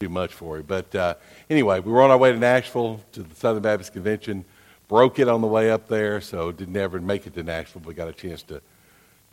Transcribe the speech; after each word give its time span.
too 0.00 0.08
much 0.08 0.32
for 0.32 0.56
you. 0.56 0.62
But 0.62 0.94
uh, 0.94 1.14
anyway, 1.50 1.78
we 1.80 1.92
were 1.92 2.00
on 2.00 2.10
our 2.10 2.16
way 2.16 2.32
to 2.32 2.38
Nashville 2.38 3.02
to 3.12 3.22
the 3.22 3.34
Southern 3.34 3.62
Baptist 3.62 3.92
Convention. 3.92 4.46
Broke 4.88 5.18
it 5.18 5.28
on 5.28 5.42
the 5.42 5.46
way 5.46 5.70
up 5.70 5.88
there, 5.88 6.22
so 6.22 6.50
didn't 6.52 6.76
ever 6.78 6.98
make 7.02 7.26
it 7.26 7.34
to 7.34 7.42
Nashville. 7.42 7.82
But 7.84 7.96
got 7.96 8.08
a 8.08 8.14
chance 8.14 8.42
to 8.44 8.62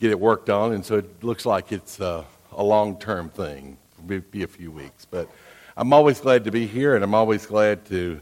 get 0.02 0.12
it 0.12 0.20
worked 0.20 0.50
on, 0.50 0.74
and 0.74 0.86
so 0.86 0.98
it 0.98 1.24
looks 1.24 1.46
like 1.46 1.72
it's 1.72 2.02
uh, 2.02 2.26
a 2.52 2.62
long-term 2.62 3.30
thing. 3.30 3.78
It'll 4.10 4.20
be 4.30 4.44
a 4.44 4.48
few 4.48 4.70
weeks, 4.70 5.06
but 5.06 5.30
I'm 5.78 5.94
always 5.94 6.20
glad 6.20 6.44
to 6.44 6.52
be 6.52 6.68
here, 6.68 6.96
and 6.96 7.04
I'm 7.04 7.16
always 7.16 7.46
glad 7.46 7.86
to 7.86 8.20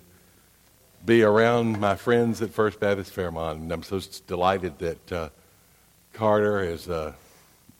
be 1.03 1.23
around 1.23 1.79
my 1.79 1.95
friends 1.95 2.43
at 2.43 2.51
First 2.51 2.79
Baptist 2.79 3.09
Fairmont. 3.09 3.61
And 3.61 3.71
I'm 3.71 3.81
so 3.81 3.99
delighted 4.27 4.77
that 4.77 5.11
uh, 5.11 5.29
Carter 6.13 6.63
has 6.63 6.87
uh, 6.87 7.13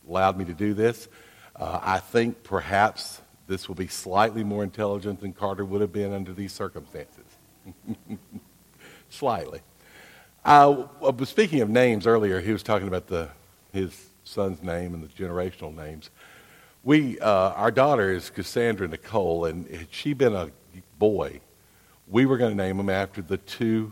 allowed 0.10 0.40
me 0.40 0.46
to 0.46 0.54
do 0.54 0.74
this. 0.74 1.08
Uh, 1.56 1.80
I 1.84 2.00
think 2.00 2.42
perhaps 2.42 3.22
this 3.48 3.68
will 3.68 3.76
be 3.76 3.88
slightly 3.88 4.44
more 4.44 4.64
intelligent 4.64 5.22
than 5.22 5.34
Carter 5.34 5.66
would 5.66 5.82
have 5.82 5.94
been 5.94 6.14
under 6.14 6.34
these 6.34 6.52
circumstances. 6.52 7.26
slightly. 9.10 9.62
Uh, 10.44 10.88
speaking 11.24 11.62
of 11.62 11.70
names 11.70 12.06
earlier, 12.06 12.40
he 12.40 12.52
was 12.52 12.64
talking 12.64 12.88
about 12.88 13.08
the, 13.08 13.30
his 13.74 14.10
son's 14.24 14.62
name 14.62 14.94
and 14.94 15.04
the 15.04 15.08
generational 15.08 15.76
names. 15.76 16.10
We, 16.84 17.20
uh, 17.20 17.52
our 17.52 17.72
daughter 17.72 18.12
is 18.12 18.30
Cassandra 18.30 18.88
Nicole, 18.88 19.46
and 19.46 19.68
had 19.68 19.88
she 19.90 20.14
been 20.14 20.36
a 20.36 20.52
boy, 21.00 21.42
we 22.08 22.26
were 22.26 22.38
going 22.38 22.56
to 22.56 22.64
name 22.64 22.80
him 22.80 22.90
after 22.90 23.22
the 23.22 23.38
two 23.38 23.92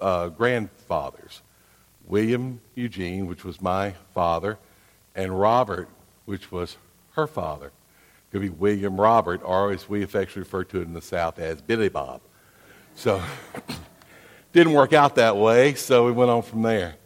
uh, 0.00 0.28
grandfathers 0.28 1.42
William 2.06 2.60
Eugene, 2.74 3.26
which 3.26 3.44
was 3.44 3.60
my 3.60 3.92
father, 4.12 4.58
and 5.14 5.38
Robert, 5.38 5.88
which 6.24 6.50
was 6.50 6.76
her 7.12 7.26
father. 7.26 7.70
Could 8.32 8.40
be 8.40 8.48
William 8.48 9.00
Robert, 9.00 9.42
or 9.44 9.72
as 9.72 9.88
we 9.88 10.02
affectionately 10.02 10.40
refer 10.40 10.64
to 10.64 10.80
it 10.80 10.84
in 10.84 10.94
the 10.94 11.02
South 11.02 11.38
as 11.38 11.60
Billy 11.60 11.90
Bob. 11.90 12.22
So, 12.96 13.22
didn't 14.52 14.72
work 14.72 14.94
out 14.94 15.16
that 15.16 15.36
way, 15.36 15.74
so 15.74 16.06
we 16.06 16.12
went 16.12 16.30
on 16.30 16.42
from 16.42 16.62
there. 16.62 16.96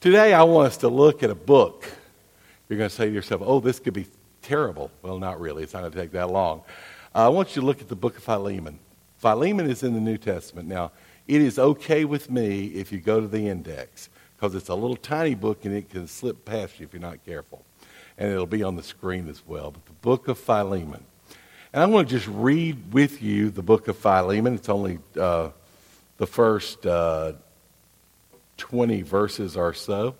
Today, 0.00 0.32
I 0.32 0.44
want 0.44 0.68
us 0.68 0.76
to 0.78 0.88
look 0.88 1.22
at 1.24 1.30
a 1.30 1.34
book. 1.34 1.84
You're 2.68 2.78
going 2.78 2.88
to 2.88 2.94
say 2.94 3.06
to 3.06 3.12
yourself, 3.12 3.42
oh, 3.44 3.58
this 3.58 3.80
could 3.80 3.94
be 3.94 4.06
terrible. 4.42 4.92
Well, 5.02 5.18
not 5.18 5.40
really. 5.40 5.64
It's 5.64 5.72
not 5.72 5.80
going 5.80 5.92
to 5.92 5.98
take 5.98 6.12
that 6.12 6.30
long. 6.30 6.62
Uh, 7.14 7.26
I 7.26 7.28
want 7.28 7.56
you 7.56 7.62
to 7.62 7.66
look 7.66 7.80
at 7.80 7.88
the 7.88 7.96
book 7.96 8.16
of 8.16 8.22
Philemon. 8.22 8.78
Philemon 9.18 9.68
is 9.68 9.82
in 9.82 9.92
the 9.92 10.00
New 10.00 10.18
Testament. 10.18 10.68
Now, 10.68 10.92
it 11.26 11.40
is 11.40 11.58
okay 11.58 12.04
with 12.04 12.30
me 12.30 12.66
if 12.66 12.92
you 12.92 13.00
go 13.00 13.20
to 13.20 13.26
the 13.26 13.48
index 13.48 14.08
because 14.36 14.54
it's 14.54 14.68
a 14.68 14.74
little 14.74 14.96
tiny 14.96 15.34
book 15.34 15.64
and 15.64 15.74
it 15.74 15.90
can 15.90 16.06
slip 16.06 16.44
past 16.44 16.78
you 16.78 16.86
if 16.86 16.92
you're 16.92 17.02
not 17.02 17.24
careful. 17.26 17.64
And 18.20 18.30
it'll 18.30 18.46
be 18.46 18.62
on 18.62 18.76
the 18.76 18.82
screen 18.84 19.28
as 19.28 19.42
well. 19.44 19.72
But 19.72 19.86
the 19.86 19.92
book 19.94 20.28
of 20.28 20.38
Philemon. 20.38 21.02
And 21.72 21.82
I 21.82 21.86
want 21.86 22.08
to 22.08 22.14
just 22.14 22.28
read 22.28 22.92
with 22.92 23.22
you 23.22 23.50
the 23.50 23.62
book 23.62 23.88
of 23.88 23.96
Philemon. 23.96 24.54
It's 24.54 24.68
only 24.68 25.00
uh, 25.18 25.50
the 26.18 26.26
first 26.26 26.86
uh, 26.86 27.32
20 28.58 29.02
verses 29.02 29.56
or 29.56 29.74
so. 29.74 30.14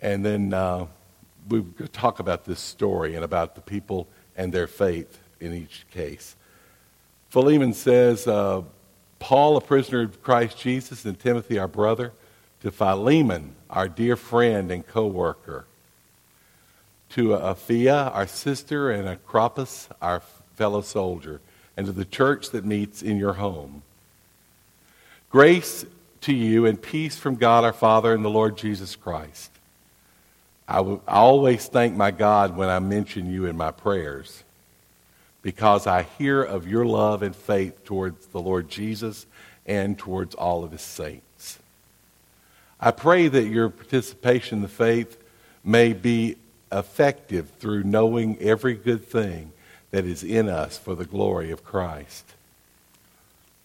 And 0.00 0.24
then 0.24 0.54
uh, 0.54 0.86
we 1.48 1.64
talk 1.92 2.20
about 2.20 2.44
this 2.44 2.60
story 2.60 3.14
and 3.14 3.24
about 3.24 3.56
the 3.56 3.60
people 3.60 4.08
and 4.36 4.52
their 4.52 4.66
faith 4.66 5.18
in 5.40 5.52
each 5.52 5.84
case. 5.90 6.36
Philemon 7.30 7.72
says, 7.72 8.26
uh, 8.28 8.62
Paul, 9.18 9.56
a 9.56 9.60
prisoner 9.60 10.02
of 10.02 10.22
Christ 10.22 10.58
Jesus, 10.58 11.04
and 11.04 11.18
Timothy, 11.18 11.58
our 11.58 11.68
brother, 11.68 12.12
to 12.60 12.70
Philemon, 12.70 13.54
our 13.70 13.88
dear 13.88 14.16
friend 14.16 14.70
and 14.70 14.86
co 14.86 15.06
worker, 15.06 15.66
to 17.12 17.28
Apphia, 17.28 18.14
our 18.14 18.26
sister, 18.26 18.90
and 18.90 19.06
Archippus, 19.06 19.88
our 20.00 20.20
fellow 20.56 20.80
soldier, 20.80 21.40
and 21.76 21.86
to 21.86 21.92
the 21.92 22.04
church 22.04 22.50
that 22.50 22.64
meets 22.64 23.02
in 23.02 23.18
your 23.18 23.34
home. 23.34 23.82
Grace 25.30 25.84
to 26.22 26.34
you 26.34 26.64
and 26.66 26.80
peace 26.80 27.16
from 27.16 27.36
God 27.36 27.64
our 27.64 27.72
Father 27.72 28.14
and 28.14 28.24
the 28.24 28.30
Lord 28.30 28.56
Jesus 28.56 28.96
Christ. 28.96 29.50
I, 30.66 30.76
w- 30.76 31.00
I 31.06 31.16
always 31.16 31.66
thank 31.66 31.94
my 31.94 32.10
God 32.10 32.56
when 32.56 32.68
I 32.68 32.78
mention 32.78 33.30
you 33.30 33.46
in 33.46 33.56
my 33.56 33.72
prayers 33.72 34.42
because 35.42 35.86
I 35.86 36.04
hear 36.18 36.42
of 36.42 36.66
your 36.66 36.86
love 36.86 37.22
and 37.22 37.36
faith 37.36 37.84
towards 37.84 38.26
the 38.26 38.40
Lord 38.40 38.70
Jesus 38.70 39.26
and 39.66 39.98
towards 39.98 40.34
all 40.34 40.64
of 40.64 40.70
his 40.70 40.80
saints. 40.80 41.58
I 42.80 42.90
pray 42.90 43.28
that 43.28 43.44
your 43.44 43.68
participation 43.68 44.58
in 44.58 44.62
the 44.62 44.68
faith 44.68 45.18
may 45.64 45.92
be 45.92 46.36
effective 46.72 47.50
through 47.58 47.84
knowing 47.84 48.38
every 48.40 48.74
good 48.74 49.04
thing 49.06 49.52
that 49.90 50.04
is 50.04 50.24
in 50.24 50.48
us 50.48 50.78
for 50.78 50.94
the 50.94 51.04
glory 51.04 51.50
of 51.50 51.64
Christ. 51.64 52.24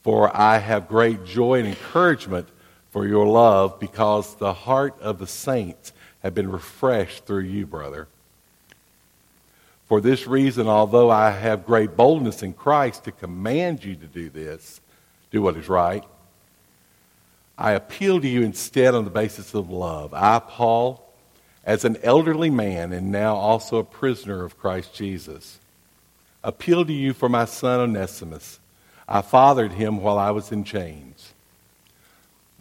For 0.03 0.35
I 0.35 0.59
have 0.59 0.87
great 0.87 1.25
joy 1.25 1.59
and 1.59 1.67
encouragement 1.67 2.47
for 2.91 3.07
your 3.07 3.25
love 3.25 3.79
because 3.79 4.35
the 4.35 4.53
heart 4.53 4.95
of 5.01 5.19
the 5.19 5.27
saints 5.27 5.91
have 6.23 6.33
been 6.33 6.51
refreshed 6.51 7.25
through 7.25 7.43
you, 7.43 7.65
brother. 7.65 8.07
For 9.87 10.01
this 10.01 10.27
reason, 10.27 10.67
although 10.67 11.09
I 11.09 11.31
have 11.31 11.65
great 11.65 11.95
boldness 11.95 12.43
in 12.43 12.53
Christ 12.53 13.05
to 13.05 13.11
command 13.11 13.85
you 13.85 13.95
to 13.95 14.05
do 14.05 14.29
this, 14.29 14.81
do 15.31 15.41
what 15.41 15.55
is 15.55 15.69
right, 15.69 16.03
I 17.57 17.71
appeal 17.71 18.19
to 18.19 18.27
you 18.27 18.41
instead 18.41 18.93
on 18.93 19.05
the 19.05 19.09
basis 19.09 19.53
of 19.53 19.69
love. 19.69 20.13
I, 20.13 20.39
Paul, 20.39 21.06
as 21.67 21.83
an 21.83 21.97
elderly 22.01 22.49
man 22.49 22.93
and 22.93 23.11
now 23.11 23.35
also 23.35 23.77
a 23.77 23.83
prisoner 23.83 24.45
of 24.45 24.57
Christ 24.57 24.93
Jesus, 24.93 25.59
appeal 26.41 26.85
to 26.85 26.93
you 26.93 27.11
for 27.13 27.27
my 27.27 27.43
son 27.43 27.81
Onesimus. 27.81 28.59
I 29.05 29.21
fathered 29.21 29.73
him 29.73 29.97
while 29.97 30.17
I 30.17 30.31
was 30.31 30.53
in 30.53 30.63
chains. 30.63 31.33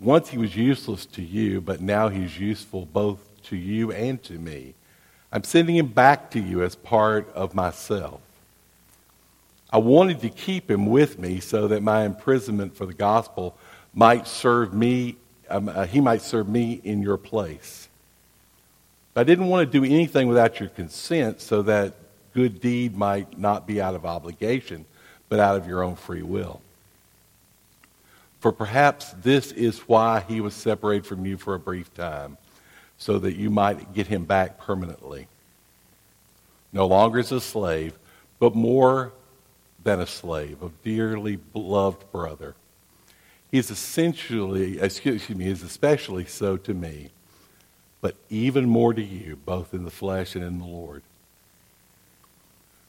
Once 0.01 0.31
he 0.31 0.39
was 0.39 0.57
useless 0.57 1.07
to 1.07 1.23
you, 1.23 1.61
but 1.61 1.81
now 1.81 2.09
he's 2.09 2.41
useful 2.41 2.85
both 2.85 3.21
to 3.45 3.57
you 3.57 3.93
and 3.93 4.21
to 4.25 4.33
me. 4.33 4.75
I'm 5.31 5.45
sending 5.45 5.77
him 5.77 5.87
back 5.87 6.33
to 6.33 6.41
you 6.41 6.65
as 6.65 6.75
part 6.75 7.33
of 7.33 7.55
myself. 7.55 8.21
I 9.71 9.79
wanted 9.79 10.21
to 10.23 10.31
keep 10.31 10.69
him 10.69 10.87
with 10.87 11.17
me 11.17 11.39
so 11.39 11.69
that 11.69 11.83
my 11.83 12.05
imprisonment 12.05 12.77
for 12.77 12.87
the 12.87 12.95
gospel 12.95 13.57
might 13.95 14.27
serve 14.27 14.75
me, 14.75 15.17
um, 15.49 15.69
uh, 15.69 15.87
he 15.87 16.01
might 16.01 16.23
serve 16.23 16.49
me 16.49 16.81
in 16.83 17.03
your 17.03 17.17
place. 17.17 17.89
But 19.17 19.23
I 19.23 19.25
didn't 19.25 19.47
want 19.47 19.73
to 19.73 19.81
do 19.81 19.83
anything 19.83 20.29
without 20.29 20.61
your 20.61 20.69
consent 20.69 21.41
so 21.41 21.63
that 21.63 21.95
good 22.35 22.61
deed 22.61 22.95
might 22.95 23.39
not 23.39 23.67
be 23.67 23.81
out 23.81 23.95
of 23.95 24.05
obligation, 24.05 24.85
but 25.31 25.41
out 25.41 25.57
of 25.57 25.67
your 25.67 25.83
own 25.83 25.97
free 25.97 26.21
will. 26.21 26.61
For 28.41 28.53
perhaps 28.53 29.13
this 29.13 29.53
is 29.53 29.79
why 29.89 30.23
he 30.29 30.43
was 30.43 30.53
separated 30.53 31.07
from 31.07 31.25
you 31.25 31.39
for 31.39 31.55
a 31.55 31.59
brief 31.59 31.95
time 31.95 32.37
so 32.99 33.19
that 33.21 33.37
you 33.37 33.49
might 33.49 33.95
get 33.95 34.07
him 34.07 34.27
back 34.27 34.59
permanently. 34.59 35.29
No 36.75 36.87
longer 36.87 37.19
as 37.19 37.33
a 37.33 37.41
slave, 37.41 37.95
but 38.39 38.55
more 38.55 39.15
than 39.83 39.99
a 39.99 40.07
slave, 40.07 40.63
a 40.63 40.69
dearly 40.85 41.37
beloved 41.37 42.13
brother. 42.13 42.55
He's 43.51 43.71
essentially, 43.71 44.79
excuse 44.79 45.31
me, 45.31 45.47
is 45.47 45.63
especially 45.63 46.27
so 46.27 46.59
to 46.59 46.75
me, 46.75 47.13
but 48.07 48.15
even 48.31 48.69
more 48.69 48.95
to 48.95 49.03
you, 49.03 49.37
both 49.45 49.75
in 49.75 49.85
the 49.85 49.91
flesh 49.91 50.37
and 50.37 50.45
in 50.45 50.61
the 50.61 50.65
Lord. 50.65 51.03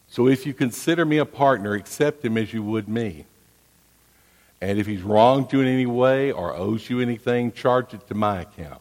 So 0.07 0.27
if 0.27 0.45
you 0.45 0.53
consider 0.53 1.05
me 1.05 1.17
a 1.17 1.25
partner, 1.25 1.73
accept 1.73 2.23
him 2.23 2.37
as 2.37 2.53
you 2.53 2.61
would 2.61 2.87
me. 2.87 3.25
And 4.61 4.77
if 4.77 4.85
he's 4.85 5.01
wronged 5.01 5.51
you 5.51 5.61
in 5.61 5.67
any 5.67 5.87
way 5.87 6.31
or 6.31 6.55
owes 6.55 6.87
you 6.87 6.99
anything, 6.99 7.51
charge 7.51 7.95
it 7.95 8.07
to 8.09 8.13
my 8.13 8.41
account. 8.41 8.79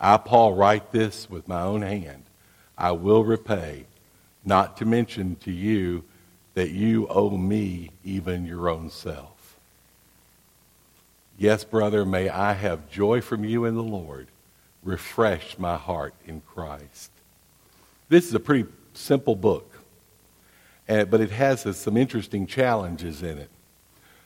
I, 0.00 0.18
Paul, 0.18 0.54
write 0.54 0.92
this 0.92 1.28
with 1.28 1.48
my 1.48 1.62
own 1.62 1.82
hand. 1.82 2.22
I 2.78 2.92
will 2.92 3.24
repay, 3.24 3.86
not 4.44 4.76
to 4.76 4.84
mention 4.84 5.34
to 5.40 5.50
you 5.50 6.04
that 6.54 6.70
you 6.70 7.08
owe 7.08 7.36
me 7.36 7.90
even 8.04 8.46
your 8.46 8.68
own 8.68 8.88
self. 8.88 9.56
Yes, 11.36 11.64
brother, 11.64 12.04
may 12.04 12.28
I 12.28 12.52
have 12.52 12.88
joy 12.88 13.20
from 13.20 13.44
you 13.44 13.64
in 13.64 13.74
the 13.74 13.82
Lord. 13.82 14.28
Refresh 14.82 15.58
my 15.58 15.76
heart 15.76 16.14
in 16.26 16.40
Christ. 16.40 17.10
This 18.08 18.26
is 18.26 18.34
a 18.34 18.40
pretty 18.40 18.68
simple 18.94 19.36
book, 19.36 19.72
but 20.86 21.20
it 21.20 21.30
has 21.30 21.62
some 21.76 21.96
interesting 21.96 22.46
challenges 22.46 23.22
in 23.22 23.38
it. 23.38 23.50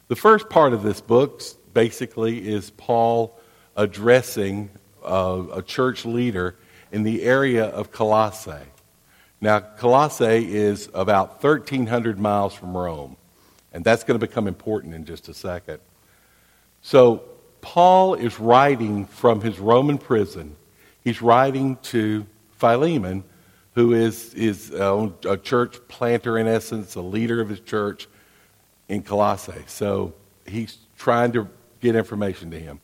The 0.08 0.17
first 0.17 0.49
part 0.49 0.73
of 0.73 0.82
this 0.82 1.00
book 1.00 1.43
basically 1.75 2.49
is 2.49 2.70
Paul 2.70 3.38
addressing 3.76 4.70
uh, 5.05 5.43
a 5.53 5.62
church 5.62 6.05
leader 6.05 6.56
in 6.91 7.03
the 7.03 7.23
area 7.23 7.67
of 7.67 7.93
Colossae. 7.93 8.67
Now, 9.41 9.61
Colossae 9.61 10.55
is 10.55 10.88
about 10.94 11.43
1,300 11.43 12.19
miles 12.19 12.55
from 12.55 12.76
Rome, 12.76 13.17
and 13.73 13.85
that's 13.85 14.05
going 14.05 14.19
to 14.19 14.26
become 14.26 14.49
important 14.49 14.94
in 14.94 15.05
just 15.05 15.29
a 15.29 15.35
second. 15.35 15.81
So, 16.81 17.25
Paul 17.67 18.15
is 18.15 18.39
writing 18.39 19.07
from 19.07 19.41
his 19.41 19.59
Roman 19.59 19.99
prison. 19.99 20.55
He's 21.03 21.21
writing 21.21 21.77
to 21.83 22.25
Philemon, 22.53 23.25
who 23.75 23.93
is, 23.93 24.33
is 24.35 24.71
a, 24.71 25.13
a 25.29 25.37
church 25.37 25.77
planter, 25.89 26.39
in 26.39 26.47
essence, 26.47 26.95
a 26.95 27.01
leader 27.01 27.41
of 27.41 27.49
his 27.49 27.59
church 27.59 28.07
in 28.89 29.03
Colossae. 29.03 29.65
So 29.67 30.15
he's 30.47 30.79
trying 30.97 31.33
to 31.33 31.49
get 31.81 31.97
information 31.97 32.53
to 32.53 32.61
him. 32.61 32.79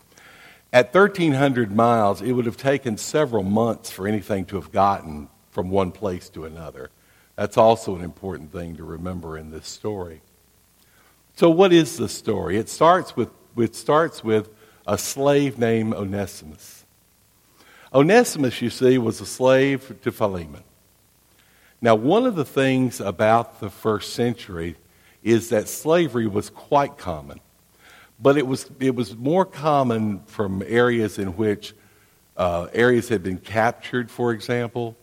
At 0.73 0.93
1,300 0.93 1.71
miles, 1.71 2.21
it 2.21 2.33
would 2.33 2.47
have 2.47 2.57
taken 2.57 2.97
several 2.97 3.45
months 3.45 3.89
for 3.89 4.09
anything 4.09 4.47
to 4.47 4.57
have 4.57 4.73
gotten 4.73 5.29
from 5.53 5.71
one 5.71 5.93
place 5.93 6.29
to 6.31 6.45
another. 6.45 6.91
That's 7.37 7.57
also 7.57 7.95
an 7.95 8.03
important 8.03 8.51
thing 8.51 8.75
to 8.79 8.85
remember 8.85 9.39
in 9.39 9.53
this 9.53 9.69
story. 9.69 10.23
So, 11.37 11.51
what 11.51 11.73
is 11.73 11.99
the 11.99 12.09
story? 12.09 12.57
It 12.57 12.69
starts 12.69 13.15
with, 13.15 13.31
it 13.57 13.77
starts 13.77 14.25
with 14.25 14.51
a 14.87 14.99
slave 14.99 15.59
named 15.59 15.95
Onesimus. 15.95 16.85
Onesimus, 17.95 18.63
you 18.63 18.71
see, 18.71 18.99
was 18.99 19.21
a 19.21 19.27
slave 19.27 20.01
to 20.03 20.11
Philemon. 20.11 20.63
Now, 21.81 21.95
one 21.95 22.27
of 22.27 22.37
the 22.37 22.45
things 22.45 23.01
about 23.01 23.61
the 23.61 23.69
first 23.69 24.15
century 24.15 24.77
is 25.23 25.51
that 25.51 25.69
slavery 25.69 26.27
was 26.27 26.49
quite 26.49 26.97
common, 26.97 27.41
but 28.21 28.39
it 28.39 28.47
was, 28.47 28.71
it 28.81 28.95
was 28.95 29.17
more 29.17 29.45
common 29.45 30.21
from 30.27 30.63
areas 30.67 31.19
in 31.19 31.37
which 31.37 31.75
uh, 32.37 32.69
areas 32.73 33.09
had 33.09 33.23
been 33.23 33.39
captured, 33.39 34.11
for 34.11 34.33
example, 34.33 34.97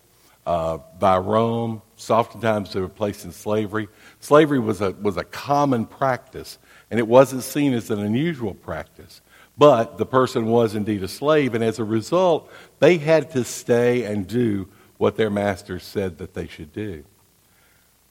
uh, 0.46 0.80
by 1.00 1.18
Rome. 1.18 1.82
So 1.96 2.16
oftentimes 2.16 2.74
they 2.74 2.82
were 2.82 2.90
placed 2.90 3.24
in 3.24 3.32
slavery. 3.32 3.88
Slavery 4.20 4.60
was 4.60 4.82
a, 4.82 4.92
was 4.92 5.18
a 5.18 5.24
common 5.24 5.86
practice, 5.86 6.58
and 6.90 7.00
it 7.00 7.08
wasn't 7.08 7.44
seen 7.44 7.74
as 7.74 7.92
an 7.92 8.00
unusual 8.00 8.54
practice. 8.54 9.22
But 9.60 9.98
the 9.98 10.06
person 10.06 10.46
was 10.46 10.74
indeed 10.74 11.04
a 11.04 11.10
slave, 11.10 11.54
and 11.54 11.62
as 11.62 11.80
a 11.80 11.84
result, 11.84 12.50
they 12.80 12.98
had 12.98 13.32
to 13.32 13.44
stay 13.44 14.06
and 14.06 14.26
do 14.26 14.70
what 14.98 15.18
their 15.18 15.30
masters 15.30 15.84
said 15.84 16.18
that 16.20 16.34
they 16.34 16.48
should 16.48 16.72
do. 16.72 17.04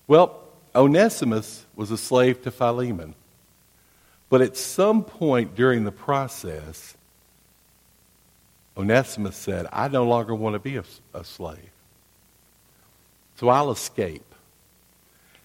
Well, 0.07 0.41
Onesimus 0.77 1.65
was 1.75 1.91
a 1.91 1.97
slave 1.97 2.43
to 2.43 2.51
Philemon. 2.51 3.15
But 4.29 4.43
at 4.43 4.59
some 4.59 5.03
point 5.03 5.55
during 5.55 5.85
the 5.85 5.93
process, 5.93 6.95
Onesimus 8.77 9.35
said, 9.35 9.67
I 9.73 9.89
no 9.89 10.05
longer 10.05 10.35
want 10.35 10.53
to 10.53 10.59
be 10.59 10.77
a, 10.77 10.85
a 11.15 11.25
slave. 11.25 11.71
So 13.37 13.49
I'll 13.49 13.71
escape. 13.71 14.35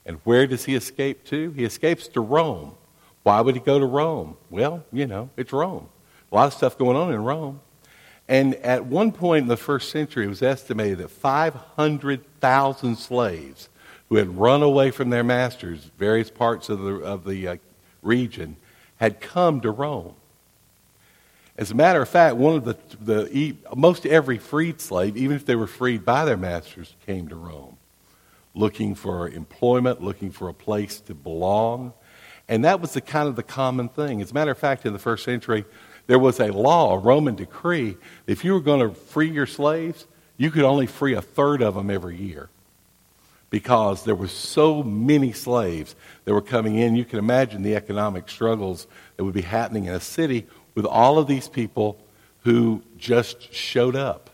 And 0.06 0.20
where 0.26 0.48
does 0.48 0.66
he 0.66 0.76
escape 0.76 1.24
to? 1.26 1.52
He 1.52 1.64
escapes 1.64 2.10
to 2.10 2.20
Rome. 2.20 2.76
Why 3.24 3.42
would 3.42 3.56
he 3.56 3.62
go 3.62 3.80
to 3.80 3.86
Rome? 3.86 4.38
Well, 4.50 4.84
you 4.92 5.08
know, 5.08 5.30
it's 5.38 5.52
Rome. 5.54 5.88
A 6.32 6.36
lot 6.36 6.48
of 6.48 6.54
stuff 6.54 6.78
going 6.78 6.98
on 6.98 7.14
in 7.14 7.24
Rome. 7.24 7.62
And 8.28 8.56
at 8.56 8.86
one 8.86 9.12
point 9.12 9.44
in 9.44 9.48
the 9.48 9.58
first 9.58 9.90
century, 9.90 10.26
it 10.26 10.30
was 10.30 10.42
estimated 10.42 11.00
that 11.00 11.10
500,000 11.10 12.96
slaves 12.98 13.70
who 14.10 14.16
had 14.16 14.38
run 14.38 14.62
away 14.62 14.92
from 14.92 15.10
their 15.10 15.24
masters, 15.24 15.90
various 15.98 16.30
parts 16.30 16.70
of 16.70 16.80
the, 16.80 16.96
of 16.96 17.26
the 17.26 17.48
uh, 17.48 17.56
region, 18.02 18.56
had 18.98 19.20
come 19.20 19.62
to 19.62 19.72
Rome. 19.72 20.16
As 21.58 21.72
a 21.72 21.76
matter 21.76 22.02
of 22.02 22.10
fact, 22.10 22.36
one 22.36 22.56
of 22.56 22.66
the, 22.66 22.78
the 23.00 23.56
most 23.76 24.06
every 24.06 24.38
freed 24.38 24.82
slave, 24.82 25.16
even 25.16 25.36
if 25.36 25.46
they 25.46 25.56
were 25.56 25.68
freed 25.68 26.04
by 26.04 26.26
their 26.26 26.38
masters, 26.38 26.96
came 27.06 27.28
to 27.28 27.36
Rome, 27.36 27.78
looking 28.56 28.96
for 28.96 29.30
employment, 29.30 30.02
looking 30.02 30.32
for 30.32 30.50
a 30.50 30.54
place 30.54 31.00
to 31.02 31.14
belong, 31.14 31.94
and 32.48 32.66
that 32.66 32.82
was 32.82 32.94
the 32.94 33.02
kind 33.02 33.28
of 33.28 33.36
the 33.36 33.44
common 33.44 33.90
thing. 33.90 34.22
As 34.22 34.32
a 34.32 34.34
matter 34.34 34.52
of 34.52 34.58
fact, 34.58 34.86
in 34.86 34.94
the 34.94 35.00
first 35.00 35.24
century, 35.24 35.66
there 36.08 36.20
was 36.20 36.40
a 36.40 36.52
law, 36.52 36.96
a 36.96 36.98
Roman 36.98 37.36
decree. 37.36 37.98
If 38.28 38.44
you 38.44 38.54
were 38.54 38.60
going 38.60 38.82
to 38.88 38.94
free 38.94 39.30
your 39.30 39.46
slaves, 39.46 40.06
you 40.38 40.52
could 40.52 40.64
only 40.64 40.88
free 40.88 41.14
a 41.14 41.22
third 41.22 41.62
of 41.62 41.76
them 41.76 41.90
every 41.90 42.18
year 42.18 42.50
because 43.50 44.04
there 44.04 44.16
were 44.16 44.28
so 44.28 44.82
many 44.82 45.32
slaves 45.32 45.96
that 46.26 46.34
were 46.34 46.42
coming 46.42 46.76
in. 46.76 46.96
You 46.96 47.06
can 47.06 47.20
imagine 47.20 47.62
the 47.62 47.76
economic 47.76 48.28
struggles 48.28 48.88
that 49.16 49.24
would 49.24 49.36
be 49.36 49.42
happening 49.42 49.86
in 49.86 49.94
a 49.94 50.00
city 50.00 50.48
with 50.76 50.86
all 50.86 51.20
of 51.20 51.28
these 51.28 51.48
people 51.48 51.98
who 52.44 52.82
just 52.98 53.54
showed 53.54 53.96
up. 53.96 54.32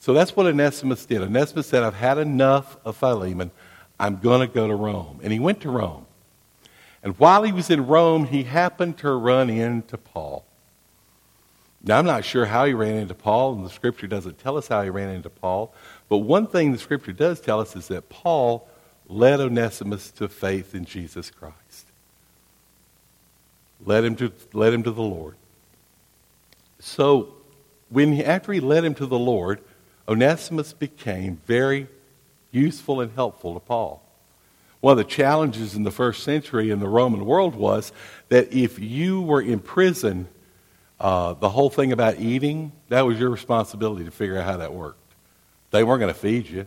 So 0.00 0.12
that's 0.12 0.36
what 0.36 0.46
Onesimus 0.46 1.06
did. 1.06 1.22
Onesimus 1.22 1.66
said, 1.66 1.82
I've 1.82 1.94
had 1.94 2.18
enough 2.18 2.76
of 2.84 2.96
Philemon. 2.96 3.50
I'm 3.98 4.18
going 4.18 4.40
to 4.46 4.52
go 4.52 4.68
to 4.68 4.74
Rome. 4.74 5.20
And 5.22 5.32
he 5.32 5.38
went 5.38 5.62
to 5.62 5.70
Rome. 5.70 6.06
And 7.04 7.16
while 7.18 7.42
he 7.42 7.52
was 7.52 7.68
in 7.68 7.86
Rome, 7.86 8.24
he 8.24 8.44
happened 8.44 8.96
to 8.98 9.12
run 9.12 9.50
into 9.50 9.98
Paul. 9.98 10.44
Now, 11.82 11.98
I'm 11.98 12.06
not 12.06 12.24
sure 12.24 12.46
how 12.46 12.64
he 12.64 12.72
ran 12.72 12.96
into 12.96 13.14
Paul, 13.14 13.52
and 13.52 13.64
the 13.64 13.70
scripture 13.70 14.06
doesn't 14.06 14.38
tell 14.38 14.56
us 14.56 14.68
how 14.68 14.82
he 14.82 14.88
ran 14.88 15.10
into 15.10 15.28
Paul. 15.28 15.74
But 16.08 16.18
one 16.18 16.46
thing 16.46 16.72
the 16.72 16.78
scripture 16.78 17.12
does 17.12 17.40
tell 17.40 17.60
us 17.60 17.76
is 17.76 17.88
that 17.88 18.08
Paul 18.08 18.66
led 19.06 19.38
Onesimus 19.38 20.10
to 20.12 20.28
faith 20.28 20.74
in 20.74 20.86
Jesus 20.86 21.30
Christ. 21.30 21.86
Led 23.84 24.02
him 24.02 24.16
to, 24.16 24.32
led 24.54 24.72
him 24.72 24.82
to 24.84 24.90
the 24.90 25.02
Lord. 25.02 25.36
So, 26.78 27.34
when 27.90 28.12
he, 28.12 28.24
after 28.24 28.50
he 28.50 28.60
led 28.60 28.82
him 28.82 28.94
to 28.94 29.04
the 29.04 29.18
Lord, 29.18 29.60
Onesimus 30.08 30.72
became 30.72 31.42
very 31.44 31.86
useful 32.50 33.02
and 33.02 33.12
helpful 33.12 33.52
to 33.52 33.60
Paul. 33.60 34.03
One 34.84 34.92
of 34.92 34.98
the 34.98 35.04
challenges 35.04 35.76
in 35.76 35.82
the 35.82 35.90
first 35.90 36.24
century 36.24 36.68
in 36.68 36.78
the 36.78 36.86
Roman 36.86 37.24
world 37.24 37.54
was 37.54 37.90
that 38.28 38.52
if 38.52 38.78
you 38.78 39.22
were 39.22 39.40
in 39.40 39.60
prison, 39.60 40.28
uh, 41.00 41.32
the 41.32 41.48
whole 41.48 41.70
thing 41.70 41.90
about 41.90 42.20
eating, 42.20 42.70
that 42.90 43.00
was 43.06 43.18
your 43.18 43.30
responsibility 43.30 44.04
to 44.04 44.10
figure 44.10 44.36
out 44.36 44.44
how 44.44 44.58
that 44.58 44.74
worked. 44.74 45.14
They 45.70 45.84
weren't 45.84 46.00
going 46.00 46.12
to 46.12 46.20
feed 46.20 46.50
you. 46.50 46.66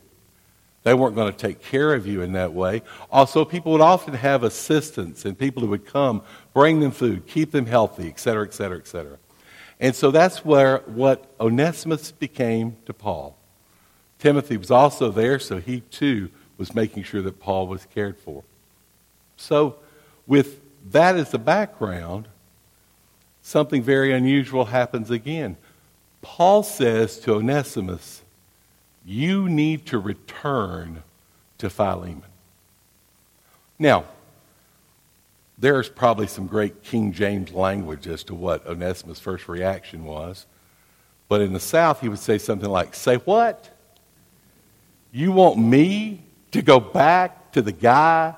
They 0.81 0.95
weren't 0.95 1.13
going 1.13 1.31
to 1.31 1.37
take 1.37 1.61
care 1.61 1.93
of 1.93 2.07
you 2.07 2.23
in 2.23 2.31
that 2.31 2.53
way. 2.53 2.81
Also, 3.11 3.45
people 3.45 3.73
would 3.73 3.81
often 3.81 4.15
have 4.15 4.41
assistants 4.41 5.23
and 5.23 5.37
people 5.37 5.61
who 5.61 5.69
would 5.69 5.85
come, 5.85 6.23
bring 6.55 6.79
them 6.79 6.89
food, 6.89 7.27
keep 7.27 7.51
them 7.51 7.67
healthy, 7.67 8.07
et 8.07 8.19
cetera, 8.19 8.47
et 8.47 8.53
cetera, 8.55 8.79
et 8.79 8.87
cetera. 8.87 9.19
And 9.79 9.95
so 9.95 10.09
that's 10.09 10.43
where 10.43 10.79
what 10.87 11.31
Onesimus 11.39 12.13
became 12.13 12.77
to 12.87 12.95
Paul. 12.95 13.37
Timothy 14.17 14.57
was 14.57 14.71
also 14.71 15.11
there, 15.11 15.37
so 15.37 15.59
he 15.59 15.81
too 15.81 16.31
was 16.57 16.73
making 16.73 17.03
sure 17.03 17.21
that 17.21 17.39
Paul 17.39 17.67
was 17.67 17.85
cared 17.93 18.17
for. 18.17 18.43
So, 19.35 19.77
with 20.25 20.59
that 20.91 21.15
as 21.15 21.31
the 21.31 21.39
background, 21.39 22.27
something 23.41 23.81
very 23.81 24.11
unusual 24.11 24.65
happens 24.65 25.11
again. 25.11 25.57
Paul 26.21 26.63
says 26.63 27.19
to 27.19 27.35
Onesimus, 27.35 28.21
You 29.05 29.47
need 29.47 29.85
to 29.87 29.99
return 29.99 31.03
to 31.59 31.69
Philemon. 31.69 32.23
Now, 33.79 34.05
there's 35.57 35.89
probably 35.89 36.27
some 36.27 36.47
great 36.47 36.83
King 36.83 37.13
James 37.13 37.51
language 37.51 38.07
as 38.07 38.23
to 38.25 38.35
what 38.35 38.65
Onesimus' 38.67 39.19
first 39.19 39.47
reaction 39.47 40.03
was. 40.03 40.45
But 41.29 41.41
in 41.41 41.53
the 41.53 41.59
South, 41.59 42.01
he 42.01 42.09
would 42.09 42.19
say 42.19 42.37
something 42.37 42.69
like, 42.69 42.93
Say 42.93 43.17
what? 43.17 43.69
You 45.11 45.31
want 45.31 45.57
me 45.57 46.21
to 46.51 46.61
go 46.61 46.79
back 46.79 47.51
to 47.51 47.61
the 47.61 47.71
guy 47.71 48.35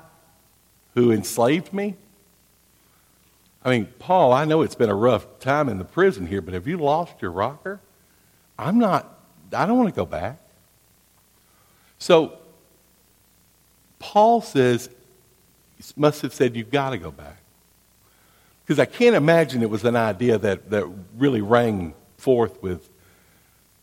who 0.94 1.12
enslaved 1.12 1.72
me? 1.72 1.96
I 3.64 3.70
mean, 3.70 3.88
Paul, 3.98 4.32
I 4.32 4.44
know 4.44 4.62
it's 4.62 4.74
been 4.74 4.90
a 4.90 4.94
rough 4.94 5.38
time 5.38 5.68
in 5.68 5.78
the 5.78 5.84
prison 5.84 6.26
here, 6.26 6.40
but 6.40 6.54
have 6.54 6.66
you 6.66 6.78
lost 6.78 7.20
your 7.20 7.30
rocker? 7.30 7.80
I'm 8.58 8.78
not, 8.78 9.18
I 9.54 9.66
don't 9.66 9.76
want 9.76 9.88
to 9.88 9.94
go 9.94 10.06
back. 10.06 10.38
So, 11.98 12.38
Paul 13.98 14.40
says, 14.40 14.90
must 15.96 16.22
have 16.22 16.34
said, 16.34 16.56
you've 16.56 16.70
got 16.70 16.90
to 16.90 16.98
go 16.98 17.10
back. 17.10 17.36
Because 18.64 18.78
I 18.78 18.86
can't 18.86 19.16
imagine 19.16 19.62
it 19.62 19.70
was 19.70 19.84
an 19.84 19.96
idea 19.96 20.38
that, 20.38 20.70
that 20.70 20.86
really 21.16 21.40
rang 21.40 21.94
forth 22.16 22.62
with 22.62 22.88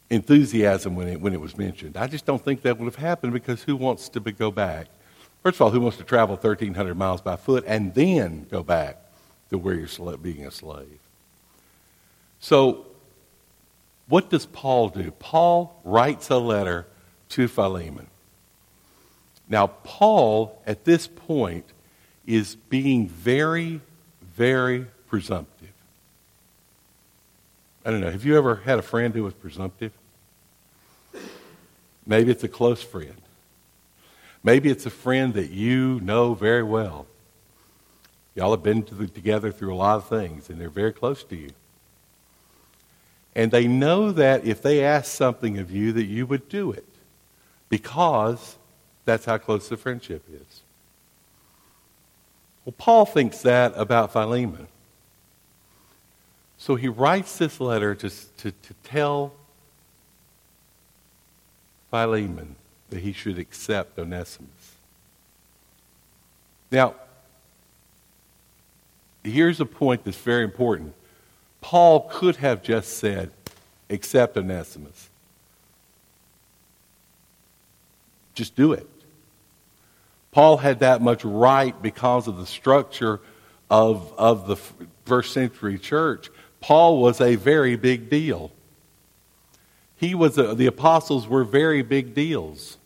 enthusiasm 0.09 0.95
when 0.95 1.07
it, 1.07 1.21
when 1.21 1.33
it 1.33 1.41
was 1.41 1.57
mentioned. 1.57 1.97
I 1.97 2.07
just 2.07 2.25
don't 2.25 2.43
think 2.43 2.61
that 2.61 2.77
would 2.77 2.85
have 2.85 2.95
happened 2.95 3.33
because 3.33 3.63
who 3.63 3.75
wants 3.75 4.09
to 4.09 4.19
be, 4.19 4.31
go 4.31 4.51
back? 4.51 4.87
First 5.43 5.57
of 5.57 5.61
all, 5.61 5.71
who 5.71 5.81
wants 5.81 5.97
to 5.97 6.03
travel 6.03 6.35
1,300 6.35 6.95
miles 6.95 7.21
by 7.21 7.35
foot 7.35 7.63
and 7.67 7.93
then 7.93 8.47
go 8.49 8.63
back 8.63 8.97
to 9.49 9.57
where 9.57 9.75
you're 9.75 10.17
being 10.17 10.45
a 10.45 10.51
slave? 10.51 10.99
So, 12.39 12.85
what 14.07 14.29
does 14.29 14.45
Paul 14.45 14.89
do? 14.89 15.11
Paul 15.11 15.81
writes 15.83 16.29
a 16.29 16.37
letter 16.37 16.87
to 17.29 17.47
Philemon. 17.47 18.07
Now, 19.49 19.67
Paul, 19.67 20.61
at 20.65 20.85
this 20.85 21.07
point, 21.07 21.65
is 22.25 22.55
being 22.55 23.07
very, 23.07 23.81
very 24.35 24.87
presumptive. 25.07 25.66
I 27.87 27.91
don't 27.91 28.01
know. 28.01 28.11
Have 28.11 28.25
you 28.25 28.37
ever 28.37 28.57
had 28.57 28.79
a 28.79 28.81
friend 28.81 29.13
who 29.13 29.23
was 29.23 29.33
presumptive? 29.33 29.93
Maybe 32.05 32.31
it's 32.31 32.43
a 32.43 32.49
close 32.49 32.83
friend. 32.83 33.15
Maybe 34.43 34.69
it's 34.69 34.85
a 34.85 34.89
friend 34.89 35.33
that 35.35 35.51
you 35.51 36.01
know 36.01 36.33
very 36.33 36.63
well. 36.63 37.07
Y'all 38.35 38.51
have 38.51 38.61
been 38.61 38.83
to 38.83 38.93
the, 38.93 39.07
together 39.07 39.53
through 39.53 39.73
a 39.73 39.77
lot 39.77 39.95
of 39.95 40.09
things, 40.09 40.49
and 40.49 40.59
they're 40.59 40.69
very 40.69 40.91
close 40.91 41.23
to 41.23 41.37
you. 41.37 41.51
And 43.33 43.51
they 43.51 43.67
know 43.67 44.11
that 44.11 44.43
if 44.43 44.61
they 44.61 44.83
ask 44.83 45.09
something 45.09 45.57
of 45.57 45.71
you, 45.71 45.93
that 45.93 46.07
you 46.07 46.25
would 46.25 46.49
do 46.49 46.73
it. 46.73 46.83
because 47.69 48.57
that's 49.05 49.25
how 49.25 49.37
close 49.37 49.69
the 49.69 49.77
friendship 49.77 50.23
is. 50.31 50.61
Well, 52.65 52.75
Paul 52.77 53.05
thinks 53.05 53.41
that 53.43 53.73
about 53.75 54.11
Philemon. 54.11 54.67
So 56.57 56.75
he 56.75 56.87
writes 56.87 57.37
this 57.37 57.59
letter 57.59 57.93
to, 57.95 58.09
to, 58.09 58.51
to 58.51 58.73
tell 58.83 59.33
Philemon 61.91 62.55
that 62.89 62.99
he 62.99 63.13
should 63.13 63.37
accept 63.37 63.97
Onesimus. 63.99 64.75
Now, 66.71 66.95
here's 69.23 69.59
a 69.59 69.65
point 69.65 70.03
that's 70.03 70.17
very 70.17 70.43
important. 70.43 70.93
Paul 71.61 72.09
could 72.11 72.37
have 72.37 72.63
just 72.63 72.97
said, 72.97 73.31
accept 73.89 74.37
Onesimus. 74.37 75.09
Just 78.33 78.55
do 78.55 78.73
it. 78.73 78.87
Paul 80.31 80.57
had 80.57 80.79
that 80.79 81.01
much 81.01 81.25
right 81.25 81.79
because 81.81 82.27
of 82.27 82.37
the 82.37 82.45
structure 82.45 83.19
of, 83.69 84.13
of 84.17 84.47
the 84.47 84.55
first 85.05 85.33
century 85.33 85.77
church. 85.79 86.29
Paul 86.61 87.01
was 87.01 87.21
a 87.21 87.35
very 87.35 87.75
big 87.75 88.09
deal. 88.09 88.51
He 89.95 90.13
was 90.13 90.37
a, 90.37 90.53
the 90.53 90.67
apostles 90.67 91.27
were 91.27 91.43
very 91.43 91.81
big 91.81 92.13
deals. 92.13 92.77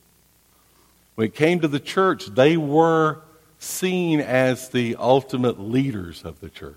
When 1.15 1.27
it 1.27 1.35
came 1.35 1.59
to 1.59 1.67
the 1.67 1.79
church, 1.79 2.27
they 2.27 2.57
were 2.57 3.21
seen 3.59 4.19
as 4.19 4.69
the 4.69 4.95
ultimate 4.97 5.59
leaders 5.59 6.23
of 6.23 6.39
the 6.39 6.49
church. 6.49 6.75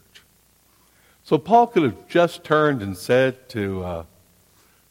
So 1.23 1.39
Paul 1.39 1.69
could 1.69 1.83
have 1.85 2.09
just 2.09 2.45
turned 2.45 2.83
and 2.83 2.97
said 2.97 3.49
to 3.51 3.85
uh, 3.85 4.05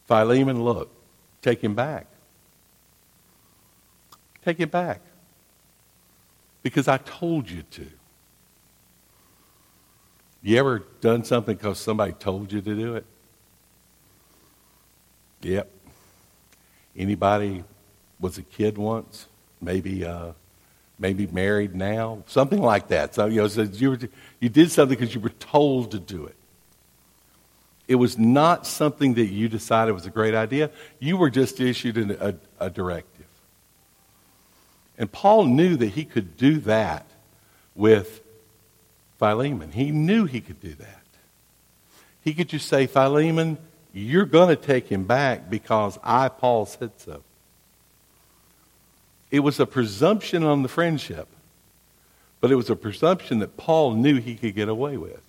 Philemon, 0.07 0.63
Look, 0.63 0.89
take 1.41 1.63
him 1.63 1.75
back. 1.75 2.07
Take 4.43 4.57
him 4.57 4.69
back. 4.69 5.01
Because 6.63 6.88
I 6.88 6.98
told 6.98 7.50
you 7.50 7.63
to. 7.72 7.88
You 10.44 10.58
ever 10.58 10.84
done 11.00 11.24
something 11.24 11.56
because 11.56 11.80
somebody 11.80 12.12
told 12.12 12.52
you 12.52 12.62
to 12.62 12.76
do 12.76 12.96
it? 12.98 13.06
Yep. 15.42 15.70
Anybody 16.98 17.64
was 18.20 18.38
a 18.38 18.44
kid 18.44 18.78
once? 18.78 19.28
Maybe 19.62 20.06
uh, 20.06 20.34
maybe 21.00 21.28
married 21.28 21.76
now, 21.76 22.24
something 22.28 22.62
like 22.62 22.90
that. 22.90 23.16
So, 23.16 23.26
you 23.26 23.42
know, 23.42 23.48
so 23.48 23.64
you, 23.64 23.92
were, 23.92 24.00
you 24.40 24.50
did 24.50 24.72
something 24.72 24.98
because 24.98 25.14
you 25.14 25.22
were 25.22 25.30
told 25.30 25.92
to 25.92 26.00
do 26.00 26.26
it. 26.26 26.36
It 27.88 27.96
was 27.96 28.18
not 28.18 28.66
something 28.66 29.16
that 29.16 29.26
you 29.26 29.50
decided 29.50 29.92
was 29.92 30.06
a 30.06 30.10
great 30.10 30.36
idea. 30.36 30.70
You 31.00 31.18
were 31.18 31.30
just 31.30 31.60
issued 31.60 31.98
an, 31.98 32.12
a, 32.12 32.36
a 32.66 32.70
directive. 32.70 33.26
And 34.98 35.12
Paul 35.12 35.46
knew 35.46 35.76
that 35.76 35.88
he 35.88 36.06
could 36.06 36.38
do 36.38 36.60
that 36.60 37.06
with 37.76 38.23
Philemon. 39.24 39.72
He 39.72 39.89
knew 39.92 40.25
he 40.25 40.42
could 40.42 40.60
do 40.60 40.74
that. 40.74 41.06
He 42.25 42.34
could 42.34 42.50
just 42.50 42.68
say, 42.68 42.88
Philemon, 42.88 43.58
you're 43.94 44.25
going 44.25 44.50
to 44.50 44.58
take 44.58 44.89
him 44.89 45.06
back 45.06 45.50
because 45.50 45.98
I, 46.03 46.27
Paul, 46.27 46.65
said 46.65 46.92
so. 46.98 47.24
It 49.32 49.39
was 49.39 49.62
a 49.62 49.65
presumption 49.65 50.44
on 50.44 50.62
the 50.62 50.68
friendship, 50.68 51.30
but 52.42 52.51
it 52.51 52.56
was 52.56 52.70
a 52.70 52.75
presumption 52.75 53.39
that 53.39 53.56
Paul 53.56 53.94
knew 53.94 54.20
he 54.20 54.36
could 54.36 54.56
get 54.56 54.68
away 54.68 54.98
with. 54.98 55.22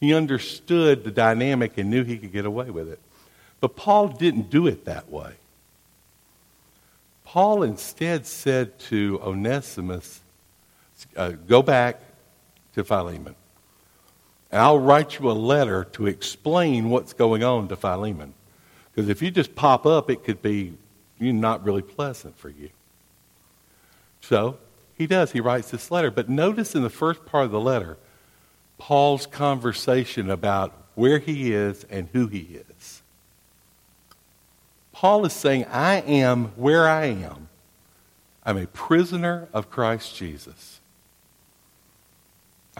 He 0.00 0.12
understood 0.12 1.04
the 1.04 1.12
dynamic 1.12 1.78
and 1.78 1.90
knew 1.90 2.02
he 2.02 2.18
could 2.18 2.32
get 2.32 2.44
away 2.44 2.70
with 2.70 2.88
it. 2.88 2.98
But 3.60 3.76
Paul 3.76 4.08
didn't 4.08 4.50
do 4.50 4.66
it 4.66 4.84
that 4.86 5.08
way. 5.12 5.34
Paul 7.24 7.62
instead 7.62 8.26
said 8.26 8.80
to 8.80 9.20
Onesimus, 9.22 10.22
uh, 11.16 11.30
Go 11.30 11.62
back 11.62 12.00
to 12.74 12.84
Philemon. 12.84 13.34
And 14.52 14.60
I'll 14.60 14.78
write 14.78 15.18
you 15.18 15.30
a 15.30 15.32
letter 15.32 15.84
to 15.92 16.06
explain 16.06 16.90
what's 16.90 17.12
going 17.12 17.44
on 17.44 17.68
to 17.68 17.76
Philemon. 17.76 18.34
Because 18.90 19.08
if 19.08 19.22
you 19.22 19.30
just 19.30 19.54
pop 19.54 19.86
up, 19.86 20.10
it 20.10 20.24
could 20.24 20.42
be 20.42 20.74
not 21.20 21.64
really 21.64 21.82
pleasant 21.82 22.36
for 22.38 22.48
you. 22.48 22.70
So 24.20 24.58
he 24.96 25.06
does. 25.06 25.32
He 25.32 25.40
writes 25.40 25.70
this 25.70 25.90
letter. 25.90 26.10
But 26.10 26.28
notice 26.28 26.74
in 26.74 26.82
the 26.82 26.90
first 26.90 27.24
part 27.26 27.44
of 27.44 27.50
the 27.52 27.60
letter, 27.60 27.96
Paul's 28.78 29.26
conversation 29.26 30.30
about 30.30 30.74
where 30.94 31.18
he 31.18 31.52
is 31.52 31.84
and 31.84 32.08
who 32.12 32.26
he 32.26 32.60
is. 32.78 33.02
Paul 34.92 35.24
is 35.24 35.32
saying, 35.32 35.66
I 35.66 36.00
am 36.00 36.46
where 36.56 36.88
I 36.88 37.06
am. 37.06 37.48
I'm 38.44 38.58
a 38.58 38.66
prisoner 38.66 39.48
of 39.52 39.70
Christ 39.70 40.16
Jesus. 40.16 40.79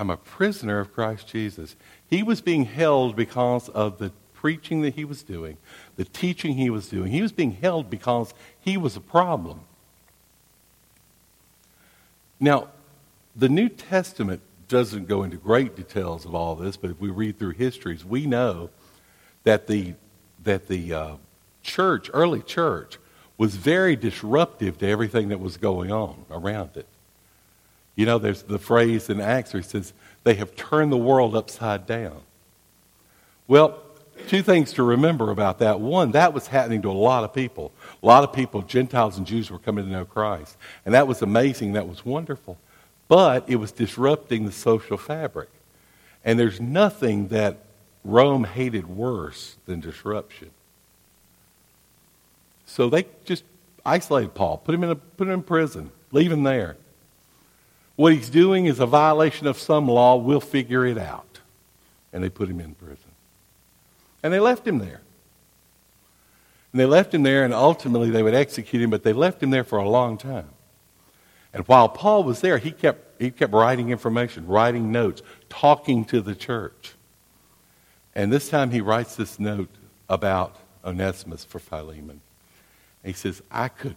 I'm 0.00 0.08
a 0.08 0.16
prisoner 0.16 0.80
of 0.80 0.94
Christ 0.94 1.28
Jesus. 1.28 1.76
He 2.08 2.22
was 2.22 2.40
being 2.40 2.64
held 2.64 3.14
because 3.14 3.68
of 3.68 3.98
the 3.98 4.12
preaching 4.32 4.80
that 4.80 4.94
he 4.94 5.04
was 5.04 5.22
doing, 5.22 5.58
the 5.96 6.06
teaching 6.06 6.54
he 6.54 6.70
was 6.70 6.88
doing. 6.88 7.12
He 7.12 7.20
was 7.20 7.32
being 7.32 7.52
held 7.52 7.90
because 7.90 8.32
he 8.58 8.78
was 8.78 8.96
a 8.96 9.00
problem. 9.00 9.60
Now, 12.40 12.68
the 13.36 13.50
New 13.50 13.68
Testament 13.68 14.40
doesn't 14.68 15.06
go 15.06 15.22
into 15.22 15.36
great 15.36 15.76
details 15.76 16.24
of 16.24 16.34
all 16.34 16.56
this, 16.56 16.78
but 16.78 16.90
if 16.90 16.98
we 16.98 17.10
read 17.10 17.38
through 17.38 17.52
histories, 17.52 18.02
we 18.02 18.24
know 18.24 18.70
that 19.44 19.66
the, 19.66 19.92
that 20.44 20.68
the 20.68 20.94
uh, 20.94 21.16
church, 21.62 22.08
early 22.14 22.40
church, 22.40 22.96
was 23.36 23.54
very 23.54 23.96
disruptive 23.96 24.78
to 24.78 24.88
everything 24.88 25.28
that 25.28 25.40
was 25.40 25.58
going 25.58 25.92
on 25.92 26.24
around 26.30 26.70
it. 26.76 26.86
You 28.00 28.06
know, 28.06 28.16
there's 28.16 28.44
the 28.44 28.58
phrase 28.58 29.10
in 29.10 29.20
Acts 29.20 29.52
where 29.52 29.60
it 29.60 29.66
says, 29.66 29.92
they 30.24 30.32
have 30.36 30.56
turned 30.56 30.90
the 30.90 30.96
world 30.96 31.36
upside 31.36 31.86
down. 31.86 32.22
Well, 33.46 33.78
two 34.26 34.42
things 34.42 34.72
to 34.72 34.82
remember 34.82 35.30
about 35.30 35.58
that. 35.58 35.80
One, 35.80 36.12
that 36.12 36.32
was 36.32 36.46
happening 36.46 36.80
to 36.80 36.90
a 36.90 36.92
lot 36.92 37.24
of 37.24 37.34
people. 37.34 37.72
A 38.02 38.06
lot 38.06 38.24
of 38.24 38.32
people, 38.32 38.62
Gentiles 38.62 39.18
and 39.18 39.26
Jews, 39.26 39.50
were 39.50 39.58
coming 39.58 39.84
to 39.84 39.90
know 39.90 40.06
Christ. 40.06 40.56
And 40.86 40.94
that 40.94 41.06
was 41.06 41.20
amazing. 41.20 41.74
That 41.74 41.86
was 41.86 42.02
wonderful. 42.02 42.56
But 43.06 43.46
it 43.50 43.56
was 43.56 43.70
disrupting 43.70 44.46
the 44.46 44.52
social 44.52 44.96
fabric. 44.96 45.50
And 46.24 46.38
there's 46.38 46.58
nothing 46.58 47.28
that 47.28 47.58
Rome 48.02 48.44
hated 48.44 48.86
worse 48.86 49.56
than 49.66 49.80
disruption. 49.80 50.52
So 52.64 52.88
they 52.88 53.04
just 53.26 53.44
isolated 53.84 54.32
Paul, 54.32 54.56
put 54.56 54.74
him 54.74 54.84
in, 54.84 54.90
a, 54.90 54.96
put 54.96 55.28
him 55.28 55.34
in 55.34 55.42
prison, 55.42 55.90
leave 56.12 56.32
him 56.32 56.44
there. 56.44 56.78
What 58.00 58.14
he's 58.14 58.30
doing 58.30 58.64
is 58.64 58.80
a 58.80 58.86
violation 58.86 59.46
of 59.46 59.58
some 59.58 59.86
law. 59.86 60.16
We'll 60.16 60.40
figure 60.40 60.86
it 60.86 60.96
out. 60.96 61.40
And 62.14 62.24
they 62.24 62.30
put 62.30 62.48
him 62.48 62.58
in 62.58 62.74
prison. 62.74 63.10
And 64.22 64.32
they 64.32 64.40
left 64.40 64.66
him 64.66 64.78
there. 64.78 65.02
And 66.72 66.80
they 66.80 66.86
left 66.86 67.12
him 67.12 67.24
there, 67.24 67.44
and 67.44 67.52
ultimately 67.52 68.08
they 68.08 68.22
would 68.22 68.32
execute 68.32 68.80
him, 68.80 68.88
but 68.88 69.02
they 69.02 69.12
left 69.12 69.42
him 69.42 69.50
there 69.50 69.64
for 69.64 69.78
a 69.78 69.86
long 69.86 70.16
time. 70.16 70.48
And 71.52 71.68
while 71.68 71.90
Paul 71.90 72.24
was 72.24 72.40
there, 72.40 72.56
he 72.56 72.70
kept, 72.70 73.20
he 73.20 73.30
kept 73.30 73.52
writing 73.52 73.90
information, 73.90 74.46
writing 74.46 74.90
notes, 74.90 75.20
talking 75.50 76.06
to 76.06 76.22
the 76.22 76.34
church. 76.34 76.94
And 78.14 78.32
this 78.32 78.48
time 78.48 78.70
he 78.70 78.80
writes 78.80 79.14
this 79.14 79.38
note 79.38 79.68
about 80.08 80.56
Onesimus 80.82 81.44
for 81.44 81.58
Philemon. 81.58 82.22
He 83.04 83.12
says, 83.12 83.42
I 83.50 83.68
could, 83.68 83.96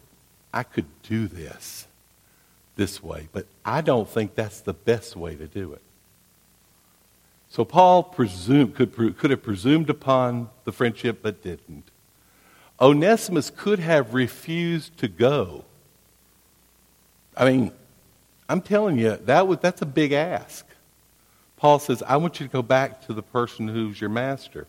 I 0.53 0.63
could 0.63 0.87
do 1.03 1.29
this 1.29 1.87
this 2.75 3.03
way, 3.03 3.27
but 3.31 3.45
I 3.63 3.81
don't 3.81 4.09
think 4.09 4.35
that's 4.35 4.61
the 4.61 4.73
best 4.73 5.15
way 5.15 5.35
to 5.35 5.47
do 5.47 5.73
it. 5.73 5.81
So 7.49 7.63
Paul 7.63 8.01
presumed, 8.03 8.75
could, 8.75 8.95
could 9.17 9.29
have 9.29 9.43
presumed 9.43 9.89
upon 9.89 10.49
the 10.63 10.71
friendship, 10.71 11.19
but 11.21 11.43
didn't. 11.43 11.83
Onesimus 12.81 13.51
could 13.51 13.79
have 13.79 14.15
refused 14.15 14.97
to 14.97 15.07
go. 15.07 15.63
I 17.37 17.45
mean, 17.45 17.71
I'm 18.49 18.61
telling 18.61 18.97
you, 18.97 19.17
that 19.25 19.47
was, 19.47 19.59
that's 19.59 19.81
a 19.83 19.85
big 19.85 20.11
ask. 20.11 20.65
Paul 21.57 21.79
says, 21.79 22.01
I 22.03 22.17
want 22.17 22.39
you 22.39 22.47
to 22.47 22.51
go 22.51 22.63
back 22.63 23.05
to 23.05 23.13
the 23.13 23.23
person 23.23 23.67
who's 23.67 24.01
your 24.01 24.09
master. 24.09 24.67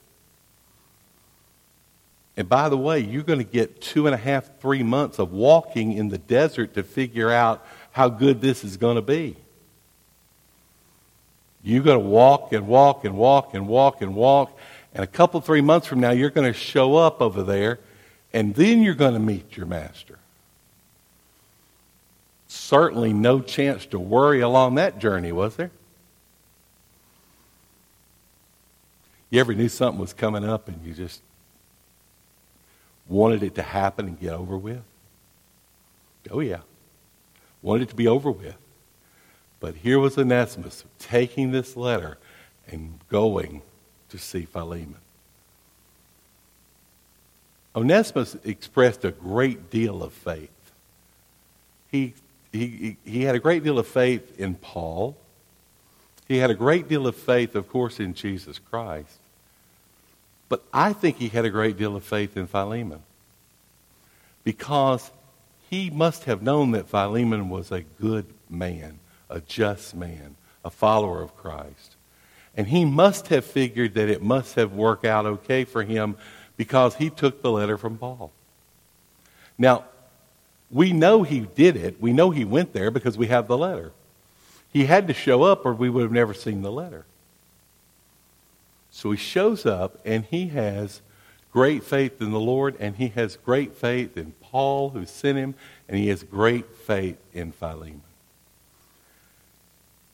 And 2.36 2.48
by 2.48 2.68
the 2.68 2.76
way, 2.76 3.00
you're 3.00 3.22
going 3.22 3.38
to 3.38 3.44
get 3.44 3.80
two 3.80 4.06
and 4.06 4.14
a 4.14 4.18
half, 4.18 4.58
three 4.60 4.82
months 4.82 5.18
of 5.18 5.32
walking 5.32 5.92
in 5.92 6.08
the 6.08 6.18
desert 6.18 6.74
to 6.74 6.82
figure 6.82 7.30
out 7.30 7.64
how 7.94 8.08
good 8.08 8.40
this 8.40 8.64
is 8.64 8.76
going 8.76 8.96
to 8.96 9.02
be. 9.02 9.36
You're 11.62 11.84
going 11.84 12.00
to 12.00 12.04
walk 12.04 12.52
and 12.52 12.66
walk 12.66 13.04
and 13.04 13.16
walk 13.16 13.54
and 13.54 13.68
walk 13.68 14.02
and 14.02 14.16
walk. 14.16 14.58
And 14.92 15.04
a 15.04 15.06
couple, 15.06 15.40
three 15.40 15.60
months 15.60 15.86
from 15.86 16.00
now, 16.00 16.10
you're 16.10 16.30
going 16.30 16.52
to 16.52 16.58
show 16.58 16.96
up 16.96 17.22
over 17.22 17.44
there, 17.44 17.78
and 18.32 18.52
then 18.56 18.82
you're 18.82 18.94
going 18.94 19.14
to 19.14 19.20
meet 19.20 19.56
your 19.56 19.66
master. 19.66 20.18
Certainly 22.48 23.12
no 23.12 23.40
chance 23.40 23.86
to 23.86 24.00
worry 24.00 24.40
along 24.40 24.74
that 24.74 24.98
journey, 24.98 25.30
was 25.30 25.54
there? 25.54 25.70
You 29.30 29.38
ever 29.38 29.54
knew 29.54 29.68
something 29.68 30.00
was 30.00 30.12
coming 30.12 30.44
up 30.44 30.66
and 30.66 30.84
you 30.84 30.94
just 30.94 31.22
wanted 33.08 33.44
it 33.44 33.54
to 33.54 33.62
happen 33.62 34.08
and 34.08 34.18
get 34.18 34.32
over 34.32 34.58
with? 34.58 34.82
Oh, 36.28 36.40
yeah. 36.40 36.60
Wanted 37.64 37.88
to 37.88 37.96
be 37.96 38.06
over 38.06 38.30
with. 38.30 38.56
But 39.58 39.76
here 39.76 39.98
was 39.98 40.18
Onesimus 40.18 40.84
taking 40.98 41.50
this 41.50 41.78
letter 41.78 42.18
and 42.68 42.98
going 43.08 43.62
to 44.10 44.18
see 44.18 44.42
Philemon. 44.42 44.98
Onesimus 47.74 48.36
expressed 48.44 49.02
a 49.06 49.10
great 49.10 49.70
deal 49.70 50.02
of 50.02 50.12
faith. 50.12 50.50
He, 51.90 52.12
he, 52.52 52.98
he 53.02 53.22
had 53.22 53.34
a 53.34 53.38
great 53.38 53.64
deal 53.64 53.78
of 53.78 53.86
faith 53.86 54.38
in 54.38 54.56
Paul. 54.56 55.16
He 56.28 56.36
had 56.36 56.50
a 56.50 56.54
great 56.54 56.86
deal 56.86 57.06
of 57.06 57.16
faith, 57.16 57.54
of 57.54 57.70
course, 57.70 57.98
in 57.98 58.12
Jesus 58.12 58.58
Christ. 58.58 59.18
But 60.50 60.62
I 60.70 60.92
think 60.92 61.16
he 61.16 61.28
had 61.28 61.46
a 61.46 61.50
great 61.50 61.78
deal 61.78 61.96
of 61.96 62.04
faith 62.04 62.36
in 62.36 62.46
Philemon 62.46 63.02
because 64.44 65.10
he 65.74 65.90
must 65.90 66.24
have 66.24 66.40
known 66.40 66.70
that 66.70 66.88
Philemon 66.88 67.48
was 67.48 67.72
a 67.72 67.82
good 68.00 68.26
man, 68.48 69.00
a 69.28 69.40
just 69.40 69.94
man, 69.94 70.36
a 70.64 70.70
follower 70.70 71.20
of 71.20 71.36
Christ. 71.36 71.96
And 72.56 72.68
he 72.68 72.84
must 72.84 73.28
have 73.28 73.44
figured 73.44 73.94
that 73.94 74.08
it 74.08 74.22
must 74.22 74.54
have 74.54 74.72
worked 74.72 75.04
out 75.04 75.26
okay 75.26 75.64
for 75.64 75.82
him 75.82 76.16
because 76.56 76.94
he 76.94 77.10
took 77.10 77.42
the 77.42 77.50
letter 77.50 77.76
from 77.76 77.98
Paul. 77.98 78.30
Now, 79.58 79.84
we 80.70 80.92
know 80.92 81.24
he 81.24 81.40
did 81.40 81.76
it. 81.76 82.00
We 82.00 82.12
know 82.12 82.30
he 82.30 82.44
went 82.44 82.72
there 82.72 82.92
because 82.92 83.18
we 83.18 83.26
have 83.26 83.48
the 83.48 83.58
letter. 83.58 83.90
He 84.72 84.86
had 84.86 85.08
to 85.08 85.14
show 85.14 85.42
up 85.42 85.66
or 85.66 85.74
we 85.74 85.90
would 85.90 86.02
have 86.02 86.12
never 86.12 86.34
seen 86.34 86.62
the 86.62 86.70
letter. 86.70 87.04
So 88.92 89.10
he 89.10 89.16
shows 89.16 89.66
up 89.66 89.98
and 90.04 90.24
he 90.24 90.48
has 90.48 91.00
great 91.50 91.82
faith 91.82 92.20
in 92.20 92.30
the 92.30 92.40
Lord 92.40 92.76
and 92.78 92.94
he 92.94 93.08
has 93.08 93.36
great 93.36 93.74
faith 93.74 94.16
in 94.16 94.34
Paul 94.54 94.90
who 94.90 95.04
sent 95.04 95.36
him 95.36 95.56
and 95.88 95.98
he 95.98 96.06
has 96.06 96.22
great 96.22 96.72
faith 96.72 97.18
in 97.32 97.50
Philemon. 97.50 98.02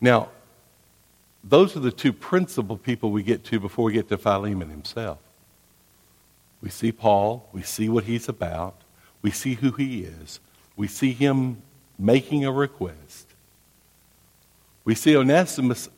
Now, 0.00 0.30
those 1.44 1.76
are 1.76 1.80
the 1.80 1.92
two 1.92 2.14
principal 2.14 2.78
people 2.78 3.11
we 3.11 3.23
get 3.23 3.44
to 3.44 3.61
before 3.61 3.85
we 3.85 3.92
get 3.92 4.09
to 4.09 4.16
Philemon 4.16 4.70
himself. 4.70 5.18
We 6.62 6.70
see 6.70 6.90
Paul, 6.90 7.50
we 7.52 7.61
see 7.61 7.90
what 7.90 8.04
he's 8.04 8.30
about, 8.30 8.76
we 9.20 9.30
see 9.30 9.56
who 9.56 9.73
he 9.73 10.04
is, 10.04 10.40
we 10.75 10.87
see 10.88 11.12
him 11.12 11.61
making 11.99 12.47
a 12.47 12.50
request. 12.50 13.26
We 14.85 14.94
see 14.94 15.14
Onesimus 15.18 15.90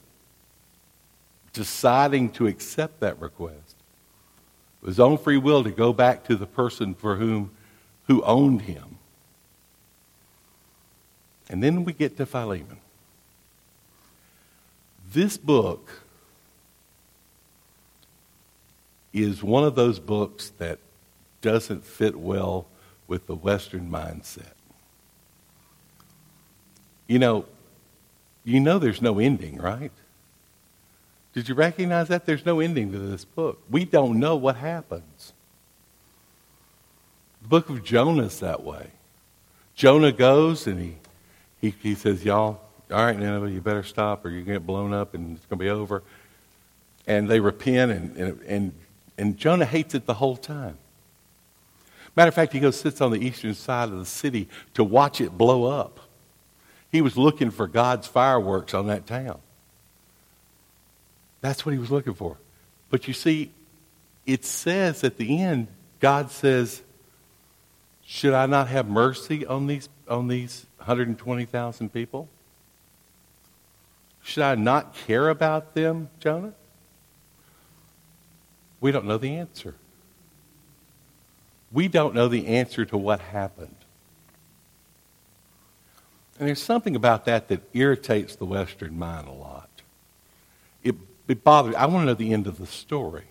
deciding 1.53 2.31
to 2.31 2.49
accept 2.49 2.99
that 2.99 3.21
request. 3.21 3.77
It 4.83 4.87
his 4.87 4.99
own 4.99 5.17
free 5.17 5.39
will 5.39 5.63
to 5.63 5.71
go 5.71 5.93
back 5.93 6.25
to 6.25 6.35
the 6.35 6.47
person 6.47 6.97
for 6.97 7.15
whom 7.15 7.53
who 8.07 8.23
owned 8.23 8.63
him. 8.63 8.99
And 11.49 11.63
then 11.63 11.85
we 11.85 11.93
get 11.93 12.17
to 12.17 12.27
Philemon. 12.27 12.79
This 15.13 15.37
book 15.37 16.03
is 19.13 19.43
one 19.43 19.65
of 19.65 19.75
those 19.75 19.99
books 19.99 20.53
that 20.59 20.79
doesn't 21.43 21.85
fit 21.85 22.17
well 22.17 22.67
with 23.07 23.27
the 23.27 23.35
Western 23.35 23.91
mindset. 23.91 24.55
You 27.07 27.19
know, 27.19 27.45
you 28.45 28.59
know 28.59 28.79
there's 28.79 29.03
no 29.03 29.19
ending, 29.19 29.59
right? 29.59 29.93
Did 31.35 31.49
you 31.49 31.55
recognize 31.55 32.09
that? 32.09 32.25
There's 32.27 32.47
no 32.47 32.61
ending 32.61 32.93
to 32.93 32.99
this 32.99 33.25
book. 33.25 33.61
We 33.71 33.85
don't 33.85 34.19
know 34.19 34.37
what 34.37 34.57
happens. 34.57 35.05
The 37.43 37.49
book 37.49 37.69
of 37.69 37.85
Jonah 37.85 38.25
is 38.25 38.41
that 38.41 38.63
way. 38.63 38.91
Jonah 39.75 40.13
goes 40.13 40.67
and 40.67 40.81
he, 40.81 40.97
he, 41.61 41.75
he 41.83 41.95
says, 41.95 42.25
Y'all, 42.25 42.61
all 42.91 43.05
right, 43.05 43.19
Nineveh, 43.19 43.51
you 43.51 43.61
better 43.61 43.83
stop 43.83 44.25
or 44.25 44.31
you're 44.31 44.43
going 44.43 44.55
to 44.55 44.61
get 44.61 44.67
blown 44.67 44.93
up 44.93 45.15
and 45.15 45.37
it's 45.37 45.47
going 45.47 45.59
to 45.59 45.65
be 45.65 45.71
over. 45.71 46.03
And 47.07 47.29
they 47.29 47.41
repent, 47.41 47.91
and, 47.91 48.17
and, 48.17 48.41
and 48.43 48.73
and 49.19 49.37
Jonah 49.37 49.65
hates 49.65 49.95
it 49.95 50.07
the 50.07 50.15
whole 50.15 50.37
time. 50.37 50.79
Matter 52.17 52.29
of 52.29 52.35
fact, 52.35 52.53
he 52.53 52.61
goes 52.61 52.79
sits 52.79 53.01
on 53.01 53.11
the 53.11 53.25
eastern 53.25 53.55
side 53.55 53.89
of 53.89 53.99
the 53.99 54.07
city 54.07 54.49
to 54.75 54.85
watch 54.85 55.21
it 55.21 55.37
blow 55.37 55.65
up. 55.65 56.01
He 56.91 57.01
was 57.01 57.17
looking 57.17 57.51
for 57.51 57.67
God's 57.67 58.07
fireworks 58.07 58.75
on 58.75 58.89
that 58.89 59.07
town. 59.07 59.39
That's 61.41 61.65
what 61.65 61.73
he 61.73 61.79
was 61.79 61.91
looking 61.91 62.15
for. 62.15 62.37
But 62.91 63.09
you 63.09 63.15
see, 63.15 63.51
it 64.27 64.45
says 64.45 65.03
at 65.05 65.17
the 65.17 65.41
end, 65.41 65.69
God 66.01 66.31
says, 66.31 66.83
Should 68.05 68.35
I 68.35 68.47
not 68.47 68.69
have 68.69 68.89
mercy 68.89 69.47
on 69.47 69.67
these, 69.67 69.89
on 70.09 70.29
these 70.29 70.67
120,000 70.79 71.93
people? 71.93 72.29
Should 74.23 74.43
I 74.43 74.55
not 74.55 74.95
care 74.95 75.29
about 75.29 75.75
them, 75.75 76.11
Jonah? 76.21 76.55
We 78.81 78.93
don't 78.93 79.07
know 79.07 79.19
the 79.19 79.37
answer. 79.37 79.75
We 81.73 81.89
don't 81.89 82.15
know 82.15 82.29
the 82.29 82.47
answer 82.49 82.85
to 82.85 82.97
what 82.97 83.21
happened. 83.21 83.77
And 86.39 86.49
there's 86.49 86.63
something 86.63 86.97
about 86.97 87.25
that 87.27 87.49
that 87.49 87.63
irritates 87.73 88.37
the 88.37 88.45
Western 88.45 88.99
mind 88.99 89.29
a 89.29 89.33
lot. 89.33 89.69
It, 90.83 90.97
it 91.29 91.45
bothers 91.45 91.75
I 91.77 91.87
want 91.87 92.03
to 92.03 92.07
know 92.07 92.15
the 92.15 92.33
end 92.33 92.47
of 92.47 92.59
the 92.59 92.67
story. 92.67 93.25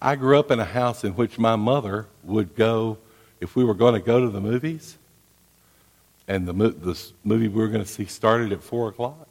I 0.00 0.16
grew 0.16 0.38
up 0.38 0.50
in 0.50 0.60
a 0.60 0.64
house 0.64 1.04
in 1.04 1.12
which 1.12 1.38
my 1.38 1.56
mother 1.56 2.06
would 2.22 2.54
go, 2.54 2.98
if 3.40 3.56
we 3.56 3.64
were 3.64 3.74
going 3.74 3.94
to 3.94 4.00
go 4.00 4.20
to 4.20 4.28
the 4.28 4.40
movies, 4.40 4.98
and 6.28 6.46
the, 6.46 6.52
the 6.52 7.02
movie 7.24 7.48
we 7.48 7.60
were 7.60 7.68
going 7.68 7.84
to 7.84 7.90
see 7.90 8.04
started 8.04 8.52
at 8.52 8.62
4 8.62 8.88
o'clock, 8.88 9.28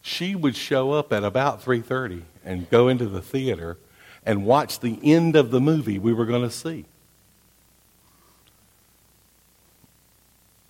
she 0.00 0.34
would 0.34 0.56
show 0.56 0.92
up 0.92 1.12
at 1.12 1.22
about 1.22 1.62
3.30 1.62 2.22
and 2.44 2.68
go 2.70 2.88
into 2.88 3.06
the 3.06 3.22
theater 3.22 3.78
and 4.26 4.44
watch 4.44 4.80
the 4.80 4.98
end 5.02 5.36
of 5.36 5.50
the 5.50 5.60
movie 5.60 5.98
we 5.98 6.12
were 6.12 6.26
going 6.26 6.42
to 6.42 6.50
see. 6.50 6.84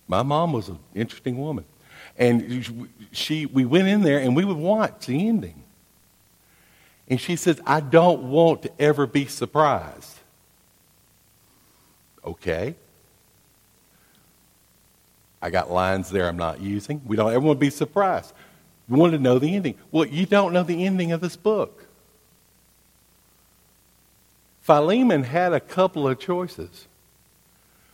My 0.07 0.21
mom 0.21 0.53
was 0.53 0.69
an 0.69 0.79
interesting 0.93 1.39
woman. 1.39 1.65
And 2.17 2.87
she, 3.11 3.47
we 3.47 3.65
went 3.65 3.87
in 3.87 4.01
there 4.01 4.19
and 4.19 4.35
we 4.35 4.45
would 4.45 4.57
watch 4.57 5.07
the 5.07 5.27
ending. 5.27 5.62
And 7.07 7.19
she 7.19 7.35
says, 7.35 7.61
I 7.65 7.79
don't 7.79 8.29
want 8.29 8.63
to 8.63 8.71
ever 8.79 9.05
be 9.05 9.25
surprised. 9.25 10.17
Okay. 12.25 12.75
I 15.41 15.49
got 15.49 15.69
lines 15.69 16.09
there 16.09 16.27
I'm 16.27 16.37
not 16.37 16.61
using. 16.61 17.01
We 17.05 17.17
don't 17.17 17.31
ever 17.31 17.45
want 17.45 17.57
to 17.59 17.65
be 17.65 17.69
surprised. 17.69 18.33
You 18.89 18.95
want 18.95 19.13
to 19.13 19.19
know 19.19 19.39
the 19.39 19.53
ending. 19.55 19.75
Well, 19.91 20.05
you 20.05 20.25
don't 20.25 20.53
know 20.53 20.63
the 20.63 20.85
ending 20.85 21.11
of 21.11 21.21
this 21.21 21.35
book. 21.35 21.87
Philemon 24.61 25.23
had 25.23 25.51
a 25.51 25.59
couple 25.59 26.07
of 26.07 26.19
choices. 26.19 26.87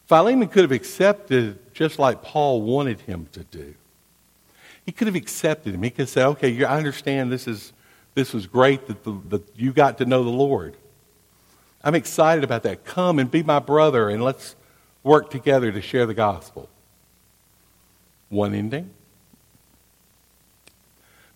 Philemon 0.06 0.48
could 0.48 0.62
have 0.62 0.72
accepted 0.72 1.58
just 1.74 1.98
like 1.98 2.22
Paul 2.22 2.62
wanted 2.62 3.02
him 3.02 3.28
to 3.32 3.44
do. 3.44 3.74
He 4.86 4.92
could 4.92 5.08
have 5.08 5.16
accepted 5.16 5.74
him. 5.74 5.84
He 5.84 5.90
could 5.90 6.10
said, 6.10 6.26
okay, 6.28 6.64
I 6.64 6.78
understand 6.78 7.32
this, 7.32 7.48
is, 7.48 7.74
this 8.20 8.34
was 8.34 8.48
great 8.48 8.86
that, 8.88 9.02
the, 9.06 9.18
that 9.30 9.48
you 9.56 9.72
got 9.72 10.00
to 10.00 10.06
know 10.06 10.26
the 10.26 10.30
Lord. 10.30 10.76
I'm 11.82 11.96
excited 11.96 12.44
about 12.44 12.64
that. 12.64 12.84
Come 12.84 13.18
and 13.18 13.32
be 13.32 13.44
my 13.44 13.60
brother 13.60 14.10
and 14.10 14.22
let's 14.22 14.58
work 15.04 15.32
together 15.32 15.72
to 15.72 15.82
share 15.82 16.06
the 16.06 16.14
gospel. 16.14 16.68
One 18.28 18.54
ending. 18.54 18.90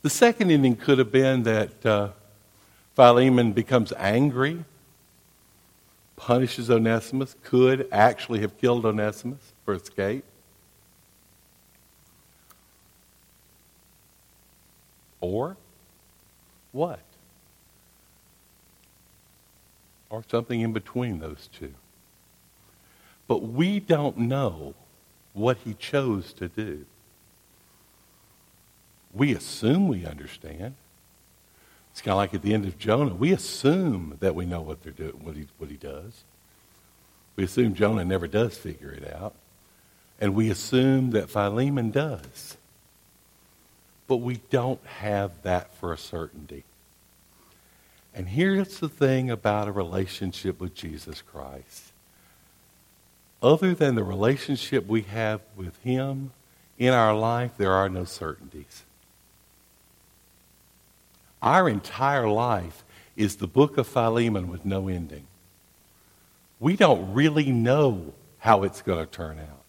The 0.01 0.09
second 0.09 0.51
ending 0.51 0.75
could 0.75 0.97
have 0.99 1.09
been 1.09 1.43
that 1.43 1.85
uh, 1.85 2.09
Philemon 2.95 3.53
becomes 3.53 3.93
angry, 3.97 4.65
punishes 6.17 6.69
Onesimus, 6.69 7.37
could 7.43 7.87
actually 7.93 8.41
have 8.41 8.57
killed 8.57 8.85
Onesimus 8.85 9.53
for 9.63 9.73
escape. 9.73 10.25
Or 15.21 15.55
what? 16.73 16.99
Or 20.09 20.23
something 20.29 20.59
in 20.59 20.73
between 20.73 21.19
those 21.19 21.49
two. 21.57 21.73
But 23.27 23.41
we 23.41 23.79
don't 23.79 24.17
know 24.17 24.75
what 25.31 25.57
he 25.63 25.73
chose 25.73 26.33
to 26.33 26.49
do. 26.49 26.85
We 29.13 29.33
assume 29.33 29.87
we 29.87 30.05
understand. 30.05 30.75
It's 31.91 32.01
kind 32.01 32.13
of 32.13 32.17
like 32.17 32.33
at 32.33 32.41
the 32.41 32.53
end 32.53 32.65
of 32.65 32.77
Jonah. 32.79 33.13
We 33.13 33.31
assume 33.31 34.17
that 34.19 34.35
we 34.35 34.45
know 34.45 34.61
what 34.61 34.81
they're 34.83 34.91
doing, 34.91 35.23
what 35.23 35.35
he, 35.35 35.47
what 35.59 35.69
he 35.69 35.77
does. 35.77 36.23
We 37.35 37.43
assume 37.43 37.75
Jonah 37.75 38.03
never 38.03 38.27
does 38.27 38.57
figure 38.57 38.91
it 38.91 39.13
out. 39.13 39.35
And 40.19 40.35
we 40.35 40.49
assume 40.49 41.11
that 41.11 41.29
Philemon 41.29 41.91
does. 41.91 42.57
But 44.07 44.17
we 44.17 44.41
don't 44.49 44.85
have 44.85 45.41
that 45.43 45.73
for 45.75 45.93
a 45.93 45.97
certainty. 45.97 46.63
And 48.13 48.29
here's 48.29 48.79
the 48.79 48.89
thing 48.89 49.31
about 49.31 49.67
a 49.67 49.71
relationship 49.71 50.59
with 50.59 50.75
Jesus 50.75 51.21
Christ. 51.21 51.91
Other 53.41 53.73
than 53.73 53.95
the 53.95 54.03
relationship 54.03 54.87
we 54.87 55.01
have 55.01 55.41
with 55.55 55.77
Him 55.83 56.31
in 56.77 56.93
our 56.93 57.15
life, 57.15 57.51
there 57.57 57.71
are 57.71 57.89
no 57.89 58.05
certainties. 58.05 58.83
Our 61.41 61.67
entire 61.67 62.29
life 62.29 62.83
is 63.17 63.35
the 63.35 63.47
book 63.47 63.77
of 63.77 63.87
Philemon 63.87 64.47
with 64.47 64.65
no 64.65 64.87
ending. 64.87 65.27
We 66.59 66.77
don't 66.77 67.13
really 67.13 67.51
know 67.51 68.13
how 68.39 68.63
it's 68.63 68.81
going 68.81 69.05
to 69.05 69.11
turn 69.11 69.39
out 69.39 69.65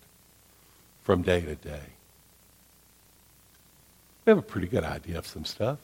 from 1.03 1.23
day 1.23 1.41
to 1.41 1.55
day. 1.57 1.94
We 4.25 4.31
have 4.31 4.39
a 4.39 4.43
pretty 4.43 4.69
good 4.69 4.85
idea 4.85 5.19
of 5.19 5.27
some 5.27 5.45
stuff. 5.45 5.79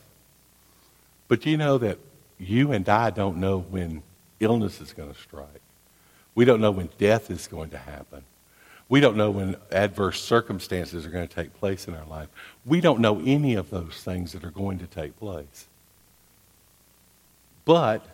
But 1.29 1.46
you 1.46 1.57
know 1.57 1.79
that 1.79 1.98
you 2.38 2.72
and 2.72 2.88
I 2.88 3.11
don't 3.11 3.37
know 3.37 3.59
when 3.59 4.03
illness 4.40 4.81
is 4.81 4.92
going 4.92 5.12
to 5.12 5.20
strike. 5.20 5.61
We 6.35 6.44
don't 6.44 6.61
know 6.61 6.70
when 6.70 6.88
death 6.98 7.31
is 7.31 7.46
going 7.46 7.70
to 7.70 7.79
happen. 7.79 8.24
We 8.88 9.00
don't 9.00 9.16
know 9.16 9.31
when 9.31 9.57
adverse 9.70 10.20
circumstances 10.20 11.07
are 11.07 11.11
going 11.11 11.29
to 11.29 11.35
take 11.35 11.55
place 11.55 11.87
in 11.87 11.94
our 11.94 12.07
life. 12.07 12.29
We 12.66 12.81
don't 12.81 13.00
know 13.00 13.22
any 13.24 13.55
of 13.55 13.70
those 13.70 14.03
things 14.03 14.33
that 14.33 14.42
are 14.42 14.50
going 14.50 14.79
to 14.81 14.87
take 14.87 15.18
place. 15.18 15.68
But 17.64 18.05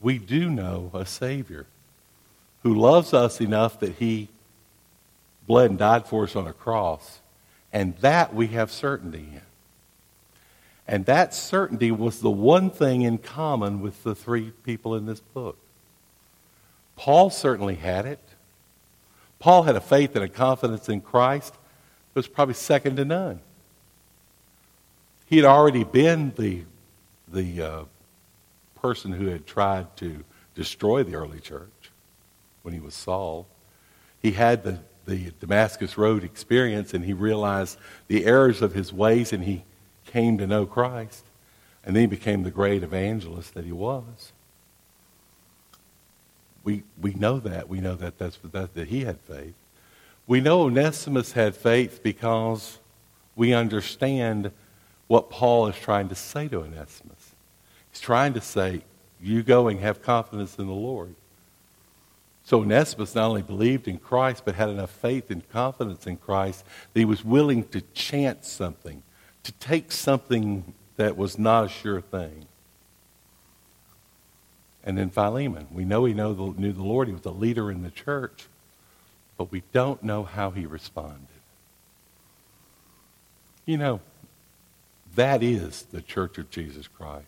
we 0.00 0.18
do 0.18 0.48
know 0.48 0.90
a 0.94 1.04
Savior 1.04 1.66
who 2.62 2.74
loves 2.74 3.12
us 3.12 3.40
enough 3.40 3.80
that 3.80 3.96
he 3.96 4.28
bled 5.46 5.70
and 5.70 5.78
died 5.78 6.06
for 6.06 6.24
us 6.24 6.34
on 6.34 6.46
a 6.46 6.54
cross. 6.54 7.20
And 7.70 7.94
that 7.98 8.34
we 8.34 8.46
have 8.48 8.70
certainty 8.70 9.28
in. 9.32 9.40
And 10.86 11.06
that 11.06 11.34
certainty 11.34 11.90
was 11.90 12.20
the 12.20 12.30
one 12.30 12.70
thing 12.70 13.02
in 13.02 13.18
common 13.18 13.80
with 13.80 14.02
the 14.02 14.14
three 14.14 14.52
people 14.64 14.94
in 14.94 15.06
this 15.06 15.20
book. 15.20 15.56
Paul 16.96 17.30
certainly 17.30 17.74
had 17.74 18.06
it. 18.06 18.20
Paul 19.38 19.62
had 19.64 19.76
a 19.76 19.80
faith 19.80 20.14
and 20.14 20.24
a 20.24 20.28
confidence 20.28 20.88
in 20.88 21.00
Christ 21.00 21.54
that 21.54 22.18
was 22.18 22.28
probably 22.28 22.54
second 22.54 22.96
to 22.96 23.04
none. 23.04 23.40
He 25.26 25.36
had 25.36 25.46
already 25.46 25.84
been 25.84 26.32
the, 26.36 26.64
the 27.28 27.62
uh, 27.62 27.84
person 28.80 29.12
who 29.12 29.26
had 29.26 29.46
tried 29.46 29.96
to 29.96 30.22
destroy 30.54 31.02
the 31.02 31.14
early 31.14 31.40
church 31.40 31.90
when 32.62 32.74
he 32.74 32.80
was 32.80 32.94
Saul. 32.94 33.46
He 34.20 34.32
had 34.32 34.62
the, 34.62 34.80
the 35.06 35.32
Damascus 35.40 35.98
Road 35.98 36.24
experience 36.24 36.94
and 36.94 37.04
he 37.04 37.14
realized 37.14 37.78
the 38.06 38.24
errors 38.26 38.62
of 38.62 38.74
his 38.74 38.92
ways 38.92 39.32
and 39.32 39.44
he 39.44 39.64
came 40.04 40.38
to 40.38 40.46
know 40.46 40.66
Christ. 40.66 41.24
And 41.84 41.94
then 41.94 42.02
he 42.02 42.06
became 42.06 42.42
the 42.42 42.50
great 42.50 42.82
evangelist 42.82 43.54
that 43.54 43.64
he 43.64 43.72
was. 43.72 44.32
We, 46.62 46.82
we 47.00 47.12
know 47.12 47.40
that. 47.40 47.68
We 47.68 47.80
know 47.80 47.94
that, 47.96 48.18
that's, 48.18 48.38
that, 48.42 48.74
that 48.74 48.88
he 48.88 49.04
had 49.04 49.20
faith. 49.20 49.54
We 50.26 50.40
know 50.40 50.62
Onesimus 50.62 51.32
had 51.32 51.54
faith 51.54 52.02
because 52.02 52.78
we 53.36 53.52
understand 53.52 54.50
what 55.06 55.28
Paul 55.28 55.66
is 55.66 55.76
trying 55.76 56.08
to 56.08 56.14
say 56.14 56.48
to 56.48 56.60
Onesimus. 56.60 57.34
He's 57.90 58.00
trying 58.00 58.32
to 58.34 58.40
say, 58.40 58.82
you 59.20 59.42
go 59.42 59.68
and 59.68 59.80
have 59.80 60.02
confidence 60.02 60.58
in 60.58 60.66
the 60.66 60.72
Lord. 60.72 61.14
So 62.44 62.60
Onesimus 62.60 63.14
not 63.14 63.28
only 63.28 63.42
believed 63.42 63.88
in 63.88 63.98
Christ, 63.98 64.42
but 64.44 64.54
had 64.54 64.68
enough 64.68 64.90
faith 64.90 65.30
and 65.30 65.48
confidence 65.50 66.06
in 66.06 66.16
Christ 66.16 66.64
that 66.92 67.00
he 67.00 67.04
was 67.04 67.24
willing 67.24 67.64
to 67.68 67.80
chance 67.94 68.50
something, 68.50 69.02
to 69.44 69.52
take 69.52 69.92
something 69.92 70.74
that 70.96 71.16
was 71.16 71.38
not 71.38 71.66
a 71.66 71.68
sure 71.68 72.00
thing. 72.00 72.46
And 74.84 74.98
then 74.98 75.10
Philemon, 75.10 75.68
we 75.72 75.84
know 75.84 76.04
he 76.04 76.12
know 76.12 76.34
the, 76.34 76.60
knew 76.60 76.72
the 76.72 76.82
Lord. 76.82 77.08
He 77.08 77.14
was 77.14 77.24
a 77.24 77.30
leader 77.30 77.70
in 77.70 77.82
the 77.82 77.90
church, 77.90 78.46
but 79.38 79.50
we 79.50 79.62
don't 79.72 80.02
know 80.02 80.24
how 80.24 80.50
he 80.50 80.66
responded. 80.66 81.28
You 83.64 83.78
know, 83.78 84.00
that 85.14 85.42
is 85.42 85.82
the 85.84 86.02
church 86.02 86.36
of 86.36 86.50
Jesus 86.50 86.86
Christ. 86.86 87.26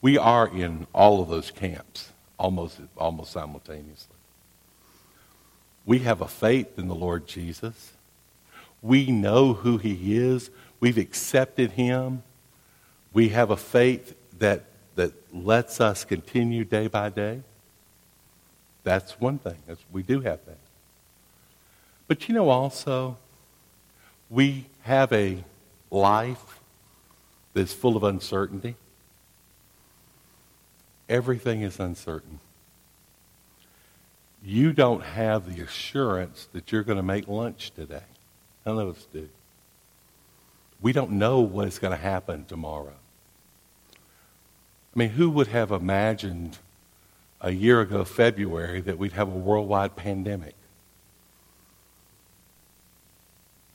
We 0.00 0.16
are 0.16 0.48
in 0.48 0.86
all 0.94 1.20
of 1.20 1.28
those 1.28 1.50
camps 1.50 2.12
almost, 2.38 2.80
almost 2.96 3.32
simultaneously. 3.32 4.16
We 5.84 6.00
have 6.00 6.20
a 6.20 6.28
faith 6.28 6.78
in 6.78 6.88
the 6.88 6.94
Lord 6.94 7.26
Jesus. 7.26 7.92
We 8.82 9.06
know 9.10 9.54
who 9.54 9.78
he 9.78 10.16
is. 10.16 10.50
We've 10.80 10.98
accepted 10.98 11.72
him. 11.72 12.22
We 13.12 13.30
have 13.30 13.50
a 13.50 13.56
faith 13.56 14.14
that, 14.38 14.64
that 14.94 15.12
lets 15.32 15.80
us 15.80 16.04
continue 16.04 16.64
day 16.64 16.86
by 16.86 17.08
day. 17.10 17.42
That's 18.84 19.20
one 19.20 19.38
thing. 19.38 19.56
That's, 19.66 19.84
we 19.92 20.02
do 20.02 20.20
have 20.20 20.44
that. 20.46 20.58
But 22.06 22.28
you 22.28 22.34
know 22.34 22.48
also, 22.48 23.16
we 24.30 24.66
have 24.82 25.12
a 25.12 25.44
life 25.90 26.60
that's 27.54 27.72
full 27.72 27.96
of 27.96 28.04
uncertainty. 28.04 28.76
Everything 31.08 31.62
is 31.62 31.80
uncertain. 31.80 32.40
You 34.44 34.72
don't 34.72 35.02
have 35.02 35.54
the 35.54 35.62
assurance 35.62 36.48
that 36.52 36.70
you're 36.70 36.84
going 36.84 36.96
to 36.96 37.02
make 37.02 37.26
lunch 37.26 37.72
today. 37.72 38.02
None 38.68 38.78
of 38.80 38.96
us 38.96 39.06
do. 39.14 39.30
We 40.82 40.92
don't 40.92 41.12
know 41.12 41.40
what 41.40 41.66
is 41.68 41.78
going 41.78 41.92
to 41.92 41.96
happen 41.96 42.44
tomorrow. 42.44 42.92
I 43.94 44.98
mean, 44.98 45.08
who 45.08 45.30
would 45.30 45.46
have 45.46 45.70
imagined 45.70 46.58
a 47.40 47.50
year 47.50 47.80
ago, 47.80 48.04
February, 48.04 48.82
that 48.82 48.98
we'd 48.98 49.12
have 49.12 49.28
a 49.28 49.38
worldwide 49.38 49.96
pandemic? 49.96 50.54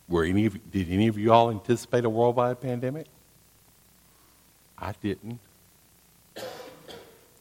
Were 0.08 0.26
any 0.26 0.46
of, 0.46 0.72
did 0.72 0.92
any 0.92 1.08
of 1.08 1.18
you 1.18 1.34
all 1.34 1.50
anticipate 1.50 2.06
a 2.06 2.10
worldwide 2.10 2.62
pandemic? 2.62 3.08
I 4.78 4.94
didn't. 5.02 5.40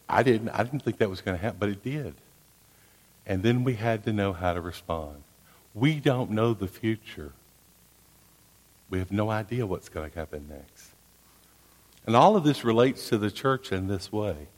I 0.08 0.22
didn't. 0.22 0.48
I 0.48 0.62
didn't 0.62 0.80
think 0.80 0.96
that 0.96 1.10
was 1.10 1.20
going 1.20 1.36
to 1.36 1.42
happen, 1.42 1.58
but 1.60 1.68
it 1.68 1.84
did. 1.84 2.14
And 3.26 3.42
then 3.42 3.62
we 3.62 3.74
had 3.74 4.04
to 4.04 4.12
know 4.14 4.32
how 4.32 4.54
to 4.54 4.62
respond. 4.62 5.22
We 5.74 6.00
don't 6.00 6.30
know 6.30 6.54
the 6.54 6.66
future. 6.66 7.32
We 8.92 8.98
have 8.98 9.10
no 9.10 9.30
idea 9.30 9.64
what's 9.64 9.88
going 9.88 10.10
to 10.10 10.18
happen 10.18 10.46
next. 10.50 10.90
And 12.04 12.14
all 12.14 12.36
of 12.36 12.44
this 12.44 12.62
relates 12.62 13.08
to 13.08 13.16
the 13.16 13.30
church 13.30 13.72
in 13.72 13.86
this 13.86 14.12
way. 14.12 14.48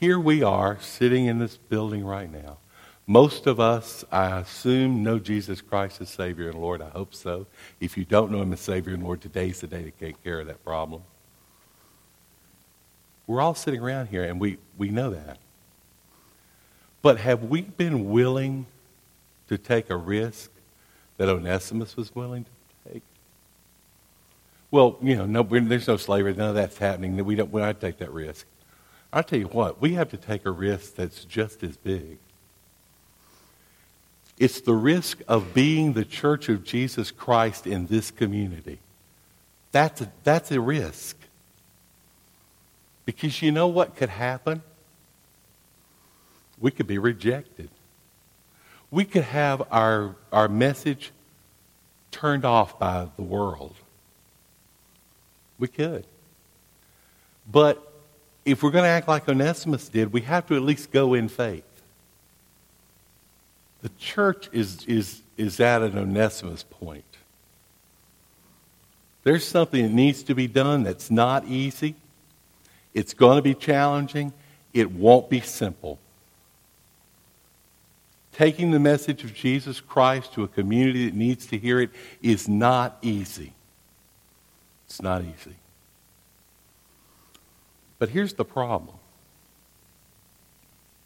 Here 0.00 0.18
we 0.18 0.42
are 0.42 0.78
sitting 0.80 1.26
in 1.26 1.40
this 1.40 1.58
building 1.58 2.02
right 2.02 2.32
now. 2.32 2.56
Most 3.06 3.46
of 3.46 3.60
us, 3.60 4.02
I 4.10 4.38
assume, 4.38 5.02
know 5.02 5.18
Jesus 5.18 5.60
Christ 5.60 6.00
as 6.00 6.08
Savior 6.08 6.48
and 6.48 6.58
Lord. 6.58 6.80
I 6.80 6.88
hope 6.88 7.14
so. 7.14 7.46
If 7.78 7.98
you 7.98 8.06
don't 8.06 8.30
know 8.30 8.40
Him 8.40 8.54
as 8.54 8.60
Savior 8.60 8.94
and 8.94 9.02
Lord, 9.02 9.20
today's 9.20 9.60
the 9.60 9.66
day 9.66 9.82
to 9.82 9.90
take 9.90 10.24
care 10.24 10.40
of 10.40 10.46
that 10.46 10.64
problem. 10.64 11.02
We're 13.26 13.42
all 13.42 13.54
sitting 13.54 13.82
around 13.82 14.06
here, 14.06 14.24
and 14.24 14.40
we, 14.40 14.56
we 14.78 14.88
know 14.88 15.10
that. 15.10 15.36
But 17.02 17.18
have 17.18 17.44
we 17.44 17.60
been 17.60 18.08
willing 18.08 18.64
to 19.48 19.58
take 19.58 19.90
a 19.90 19.96
risk 19.96 20.50
that 21.18 21.28
Onesimus 21.28 21.94
was 21.94 22.14
willing 22.14 22.44
to 22.44 22.50
well, 24.70 24.98
you 25.02 25.16
know, 25.16 25.26
no, 25.26 25.42
there's 25.42 25.88
no 25.88 25.96
slavery. 25.96 26.34
None 26.34 26.50
of 26.50 26.54
that's 26.54 26.78
happening. 26.78 27.24
We 27.24 27.36
don't, 27.36 27.50
we 27.52 27.60
don't 27.60 27.80
take 27.80 27.98
that 27.98 28.12
risk. 28.12 28.46
I'll 29.12 29.22
tell 29.22 29.38
you 29.38 29.46
what, 29.46 29.80
we 29.80 29.94
have 29.94 30.10
to 30.10 30.16
take 30.16 30.44
a 30.44 30.50
risk 30.50 30.96
that's 30.96 31.24
just 31.24 31.62
as 31.62 31.76
big. 31.76 32.18
It's 34.38 34.60
the 34.60 34.74
risk 34.74 35.22
of 35.28 35.54
being 35.54 35.94
the 35.94 36.04
church 36.04 36.48
of 36.48 36.64
Jesus 36.64 37.10
Christ 37.10 37.66
in 37.66 37.86
this 37.86 38.10
community. 38.10 38.78
That's 39.72 40.02
a, 40.02 40.12
that's 40.24 40.50
a 40.50 40.60
risk. 40.60 41.16
Because 43.06 43.40
you 43.40 43.52
know 43.52 43.68
what 43.68 43.96
could 43.96 44.10
happen? 44.10 44.62
We 46.60 46.70
could 46.70 46.86
be 46.86 46.98
rejected. 46.98 47.70
We 48.90 49.04
could 49.04 49.24
have 49.24 49.62
our, 49.70 50.16
our 50.32 50.48
message 50.48 51.12
turned 52.10 52.44
off 52.44 52.78
by 52.78 53.08
the 53.16 53.22
world. 53.22 53.74
We 55.58 55.68
could. 55.68 56.06
But 57.50 57.92
if 58.44 58.62
we're 58.62 58.70
going 58.70 58.84
to 58.84 58.88
act 58.88 59.08
like 59.08 59.28
Onesimus 59.28 59.88
did, 59.88 60.12
we 60.12 60.22
have 60.22 60.46
to 60.46 60.56
at 60.56 60.62
least 60.62 60.92
go 60.92 61.14
in 61.14 61.28
faith. 61.28 61.64
The 63.82 63.90
church 63.98 64.48
is, 64.52 64.84
is, 64.86 65.22
is 65.36 65.60
at 65.60 65.82
an 65.82 65.98
Onesimus 65.98 66.62
point. 66.62 67.04
There's 69.22 69.44
something 69.44 69.82
that 69.82 69.92
needs 69.92 70.22
to 70.24 70.34
be 70.34 70.46
done 70.46 70.84
that's 70.84 71.10
not 71.10 71.46
easy. 71.46 71.96
It's 72.94 73.12
going 73.12 73.36
to 73.36 73.42
be 73.42 73.54
challenging. 73.54 74.32
It 74.72 74.92
won't 74.92 75.28
be 75.28 75.40
simple. 75.40 75.98
Taking 78.32 78.70
the 78.70 78.78
message 78.78 79.24
of 79.24 79.34
Jesus 79.34 79.80
Christ 79.80 80.34
to 80.34 80.44
a 80.44 80.48
community 80.48 81.06
that 81.06 81.16
needs 81.16 81.46
to 81.46 81.58
hear 81.58 81.80
it 81.80 81.90
is 82.22 82.48
not 82.48 82.98
easy. 83.02 83.52
It's 84.86 85.02
not 85.02 85.22
easy. 85.22 85.56
But 87.98 88.10
here's 88.10 88.34
the 88.34 88.44
problem 88.44 88.96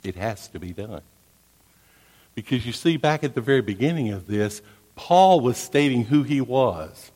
It 0.02 0.16
has 0.16 0.48
to 0.48 0.58
be 0.58 0.72
done. 0.72 1.02
Because 2.34 2.64
you 2.64 2.72
see, 2.72 2.96
back 2.96 3.24
at 3.24 3.34
the 3.34 3.40
very 3.40 3.60
beginning 3.60 4.10
of 4.10 4.26
this, 4.26 4.62
Paul 4.94 5.40
was 5.40 5.56
stating 5.56 6.04
who 6.04 6.22
he 6.22 6.40
was. 6.40 7.10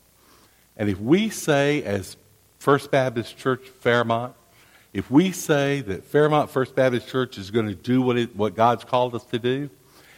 And 0.77 0.89
if 0.89 0.99
we 0.99 1.29
say, 1.29 1.83
as 1.83 2.17
First 2.59 2.91
Baptist 2.91 3.37
Church 3.37 3.67
Fairmont, 3.79 4.33
if 4.91 5.09
we 5.11 5.31
say 5.31 5.81
that 5.81 6.03
Fairmont 6.05 6.49
First 6.49 6.75
Baptist 6.75 7.07
Church 7.07 7.37
is 7.37 7.51
going 7.51 7.67
to 7.67 7.75
do 7.75 8.01
what, 8.01 8.17
it, 8.17 8.35
what 8.35 8.55
God's 8.55 8.83
called 8.83 9.15
us 9.15 9.23
to 9.25 9.39
do, 9.39 9.69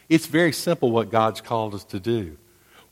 it's 0.09 0.25
very 0.25 0.51
simple 0.51 0.91
what 0.91 1.11
God's 1.11 1.41
called 1.41 1.75
us 1.75 1.83
to 1.85 1.99
do. 1.99 2.37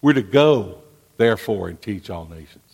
We're 0.01 0.13
to 0.13 0.21
go, 0.21 0.79
therefore, 1.17 1.69
and 1.69 1.81
teach 1.81 2.09
all 2.09 2.25
nations. 2.25 2.64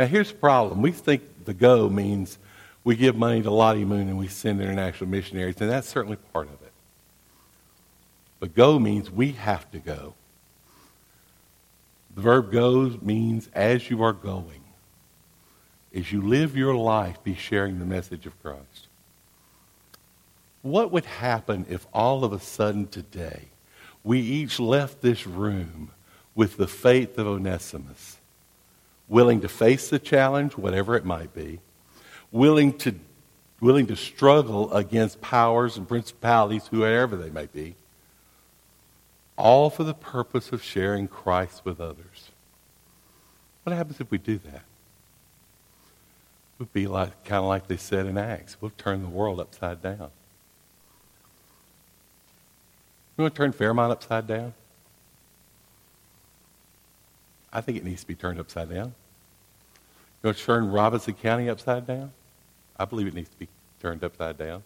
Now, 0.00 0.06
here's 0.06 0.32
the 0.32 0.38
problem. 0.38 0.80
We 0.80 0.92
think 0.92 1.44
the 1.44 1.52
go 1.52 1.90
means 1.90 2.38
we 2.84 2.96
give 2.96 3.16
money 3.16 3.42
to 3.42 3.50
Lottie 3.50 3.84
Moon 3.84 4.08
and 4.08 4.16
we 4.16 4.28
send 4.28 4.58
international 4.58 5.10
missionaries, 5.10 5.60
and 5.60 5.68
that's 5.68 5.88
certainly 5.88 6.16
part 6.32 6.46
of 6.46 6.54
it. 6.62 6.72
But 8.38 8.54
go 8.54 8.78
means 8.78 9.10
we 9.10 9.32
have 9.32 9.70
to 9.72 9.78
go. 9.78 10.14
The 12.14 12.22
verb 12.22 12.50
goes 12.50 12.98
means 13.02 13.50
as 13.52 13.90
you 13.90 14.02
are 14.02 14.14
going. 14.14 14.62
As 15.94 16.10
you 16.10 16.22
live 16.22 16.56
your 16.56 16.74
life, 16.74 17.22
be 17.22 17.34
sharing 17.34 17.78
the 17.78 17.84
message 17.84 18.24
of 18.24 18.42
Christ. 18.42 18.88
What 20.62 20.90
would 20.92 21.04
happen 21.04 21.66
if 21.68 21.86
all 21.92 22.24
of 22.24 22.32
a 22.32 22.40
sudden 22.40 22.86
today 22.86 23.48
we 24.02 24.20
each 24.20 24.58
left 24.58 25.02
this 25.02 25.26
room 25.26 25.90
with 26.34 26.56
the 26.56 26.68
faith 26.68 27.18
of 27.18 27.26
Onesimus, 27.26 28.16
willing 29.10 29.40
to 29.40 29.48
face 29.48 29.90
the 29.90 29.98
challenge, 29.98 30.56
whatever 30.56 30.96
it 30.96 31.04
might 31.04 31.34
be, 31.34 31.58
willing 32.30 32.72
to, 32.78 32.94
willing 33.60 33.88
to 33.88 33.96
struggle 33.96 34.72
against 34.72 35.20
powers 35.20 35.76
and 35.76 35.86
principalities, 35.86 36.68
whoever 36.68 37.16
they 37.16 37.28
may 37.28 37.46
be, 37.46 37.74
all 39.36 39.68
for 39.68 39.82
the 39.84 39.92
purpose 39.92 40.52
of 40.52 40.62
sharing 40.62 41.08
Christ 41.08 41.62
with 41.64 41.80
others. 41.80 42.30
What 43.64 43.76
happens 43.76 44.00
if 44.00 44.10
we 44.10 44.18
do 44.18 44.38
that? 44.38 44.54
It 46.54 46.60
would 46.60 46.72
be 46.72 46.86
like, 46.86 47.24
kind 47.24 47.40
of 47.40 47.46
like 47.46 47.66
they 47.66 47.76
said 47.76 48.06
in 48.06 48.16
Acts. 48.16 48.56
We'll 48.60 48.72
turn 48.78 49.02
the 49.02 49.08
world 49.08 49.40
upside 49.40 49.82
down. 49.82 50.10
You 53.16 53.24
want 53.24 53.34
to 53.34 53.38
turn 53.38 53.52
Fairmont 53.52 53.92
upside 53.92 54.26
down? 54.26 54.54
I 57.52 57.60
think 57.60 57.78
it 57.78 57.84
needs 57.84 58.02
to 58.02 58.06
be 58.06 58.14
turned 58.14 58.38
upside 58.38 58.70
down. 58.70 58.94
You 60.22 60.28
want 60.28 60.36
to 60.36 60.44
turn 60.44 60.70
Robeson 60.70 61.14
County 61.14 61.48
upside 61.48 61.86
down? 61.86 62.12
I 62.78 62.84
believe 62.84 63.06
it 63.06 63.14
needs 63.14 63.30
to 63.30 63.38
be 63.38 63.48
turned 63.80 64.04
upside 64.04 64.38
down. 64.38 64.62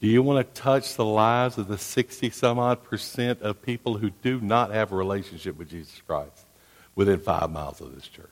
Do 0.00 0.08
you 0.08 0.22
want 0.22 0.46
to 0.46 0.60
touch 0.60 0.96
the 0.96 1.04
lives 1.04 1.56
of 1.56 1.68
the 1.68 1.78
60 1.78 2.30
some 2.30 2.58
odd 2.58 2.82
percent 2.84 3.40
of 3.42 3.62
people 3.62 3.98
who 3.98 4.10
do 4.10 4.40
not 4.40 4.70
have 4.70 4.92
a 4.92 4.96
relationship 4.96 5.56
with 5.56 5.70
Jesus 5.70 6.02
Christ 6.06 6.44
within 6.94 7.20
five 7.20 7.50
miles 7.50 7.80
of 7.80 7.94
this 7.94 8.06
church? 8.06 8.28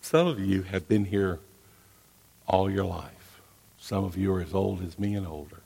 Some 0.00 0.26
of 0.26 0.40
you 0.40 0.62
have 0.62 0.88
been 0.88 1.04
here 1.04 1.38
all 2.46 2.70
your 2.70 2.84
life. 2.84 3.40
Some 3.78 4.04
of 4.04 4.16
you 4.16 4.32
are 4.34 4.40
as 4.40 4.54
old 4.54 4.82
as 4.82 4.98
me 4.98 5.14
and 5.14 5.26
older. 5.26 5.60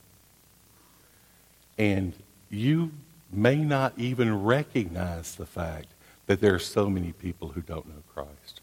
And 1.77 2.13
you 2.49 2.91
may 3.33 3.55
not 3.55 3.93
even 3.97 4.43
recognize 4.43 5.35
the 5.35 5.45
fact 5.45 5.87
that 6.27 6.41
there 6.41 6.53
are 6.53 6.59
so 6.59 6.89
many 6.89 7.11
people 7.11 7.49
who 7.49 7.61
don't 7.61 7.87
know 7.87 8.03
Christ. 8.13 8.61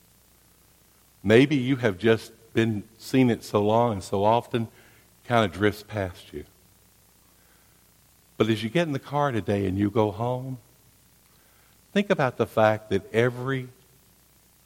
Maybe 1.22 1.56
you 1.56 1.76
have 1.76 1.98
just 1.98 2.32
been 2.54 2.84
seeing 2.98 3.30
it 3.30 3.44
so 3.44 3.62
long 3.62 3.92
and 3.92 4.02
so 4.02 4.24
often, 4.24 4.68
kind 5.24 5.44
of 5.44 5.52
drifts 5.52 5.82
past 5.82 6.32
you. 6.32 6.44
But 8.36 8.48
as 8.48 8.62
you 8.62 8.70
get 8.70 8.86
in 8.86 8.92
the 8.92 8.98
car 8.98 9.32
today 9.32 9.66
and 9.66 9.78
you 9.78 9.90
go 9.90 10.10
home, 10.10 10.58
think 11.92 12.08
about 12.08 12.38
the 12.38 12.46
fact 12.46 12.88
that 12.90 13.12
every 13.12 13.68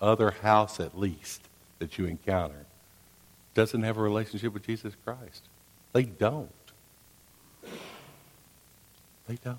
other 0.01 0.31
house, 0.31 0.79
at 0.79 0.99
least, 0.99 1.43
that 1.81 1.99
you 1.99 2.07
encounter 2.07 2.67
doesn't 3.55 3.83
have 3.83 3.97
a 3.97 4.03
relationship 4.03 4.53
with 4.53 4.65
Jesus 4.65 4.95
Christ. 5.05 5.43
They 5.93 6.05
don't. 6.05 6.51
They 9.27 9.39
don't. 9.43 9.59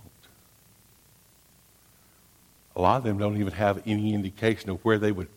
A 2.76 2.82
lot 2.82 2.98
of 2.98 3.04
them 3.04 3.18
don't 3.18 3.38
even 3.38 3.54
have 3.54 3.82
any 3.86 4.14
indication 4.14 4.70
of 4.70 4.84
where 4.84 4.98
they 4.98 5.12
would 5.12 5.30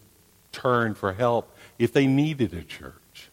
turn 0.50 0.94
for 0.94 1.12
help 1.12 1.54
if 1.78 1.92
they 1.92 2.06
needed 2.06 2.52
a 2.52 2.62
church. 2.62 3.30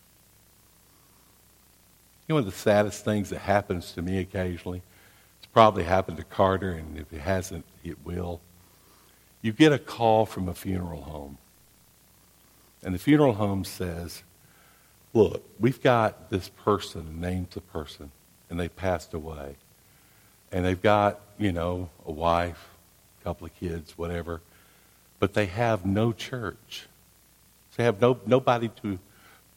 You 2.28 2.34
know, 2.34 2.36
one 2.36 2.48
of 2.48 2.52
the 2.52 2.58
saddest 2.58 3.06
things 3.06 3.30
that 3.30 3.40
happens 3.40 3.92
to 3.94 4.02
me 4.02 4.20
occasionally, 4.20 4.82
it's 5.38 5.48
probably 5.52 5.84
happened 5.84 6.18
to 6.18 6.24
Carter, 6.24 6.72
and 6.72 6.98
if 6.98 7.12
it 7.14 7.22
hasn't, 7.22 7.66
it 7.84 7.98
will. 8.04 8.42
You 9.42 9.52
get 9.52 9.72
a 9.72 9.80
call 9.80 10.26
from 10.26 10.50
a 10.50 10.54
funeral 10.54 11.04
home. 11.04 11.38
And 12.84 12.94
the 12.94 13.00
funeral 13.00 13.34
home 13.34 13.64
says, 13.64 14.24
Look, 15.14 15.44
we've 15.60 15.82
got 15.82 16.30
this 16.30 16.50
person, 16.50 17.22
names 17.22 17.54
the 17.54 17.62
person, 17.62 18.12
and 18.50 18.60
they 18.60 18.68
passed 18.68 19.14
away. 19.14 19.56
And 20.52 20.66
they've 20.66 20.82
got, 20.82 21.22
you 21.38 21.54
know, 21.54 21.90
a 22.06 22.12
wife, 22.12 22.75
couple 23.26 23.48
of 23.48 23.56
kids, 23.60 23.98
whatever, 23.98 24.40
but 25.20 25.34
they 25.34 25.48
have 25.48 25.84
no 25.84 26.14
church. 26.14 26.86
They 27.76 27.84
have 27.84 28.00
no, 28.00 28.20
nobody 28.28 28.70
to, 28.84 29.00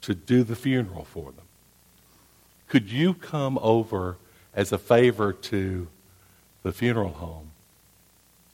to 0.01 0.15
do 0.15 0.43
the 0.43 0.57
funeral 0.57 1.05
for 1.05 1.33
them. 1.33 1.45
Could 2.69 2.91
you 2.91 3.13
come 3.13 3.59
over 3.61 4.17
as 4.55 4.73
a 4.73 4.79
favor 4.79 5.35
to 5.35 5.87
the 6.63 6.73
funeral 6.73 7.11
home 7.11 7.51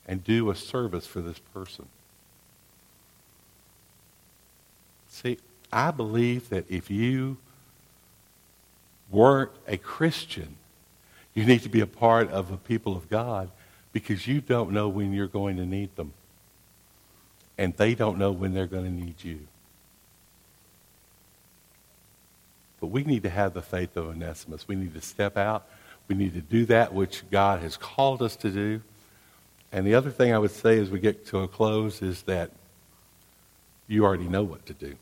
and 0.06 0.22
do 0.24 0.50
a 0.50 0.56
service 0.56 1.06
for 1.06 1.20
this 1.20 1.38
person? 1.38 1.86
See, 5.08 5.38
I 5.72 5.92
believe 5.92 6.48
that 6.48 6.68
if 6.68 6.90
you 6.90 7.36
weren't 9.10 9.52
a 9.68 9.76
Christian, 9.76 10.56
you 11.34 11.44
need 11.44 11.62
to 11.62 11.68
be 11.68 11.80
a 11.80 11.86
part 11.86 12.30
of 12.30 12.50
a 12.50 12.56
people 12.56 12.96
of 12.96 13.08
God 13.08 13.50
because 13.94 14.26
you 14.26 14.40
don't 14.40 14.72
know 14.72 14.88
when 14.88 15.14
you're 15.14 15.28
going 15.28 15.56
to 15.56 15.64
need 15.64 15.94
them. 15.96 16.12
And 17.56 17.74
they 17.76 17.94
don't 17.94 18.18
know 18.18 18.32
when 18.32 18.52
they're 18.52 18.66
going 18.66 18.84
to 18.84 18.90
need 18.90 19.22
you. 19.22 19.38
But 22.80 22.88
we 22.88 23.04
need 23.04 23.22
to 23.22 23.30
have 23.30 23.54
the 23.54 23.62
faith 23.62 23.96
of 23.96 24.06
Onesimus. 24.08 24.66
We 24.66 24.74
need 24.74 24.94
to 24.94 25.00
step 25.00 25.36
out. 25.36 25.66
We 26.08 26.16
need 26.16 26.34
to 26.34 26.40
do 26.40 26.66
that 26.66 26.92
which 26.92 27.22
God 27.30 27.60
has 27.60 27.76
called 27.76 28.20
us 28.20 28.34
to 28.36 28.50
do. 28.50 28.82
And 29.70 29.86
the 29.86 29.94
other 29.94 30.10
thing 30.10 30.34
I 30.34 30.38
would 30.38 30.50
say 30.50 30.78
as 30.80 30.90
we 30.90 30.98
get 30.98 31.24
to 31.26 31.38
a 31.38 31.48
close 31.48 32.02
is 32.02 32.22
that 32.22 32.50
you 33.86 34.04
already 34.04 34.28
know 34.28 34.42
what 34.42 34.66
to 34.66 34.74
do. 34.74 34.96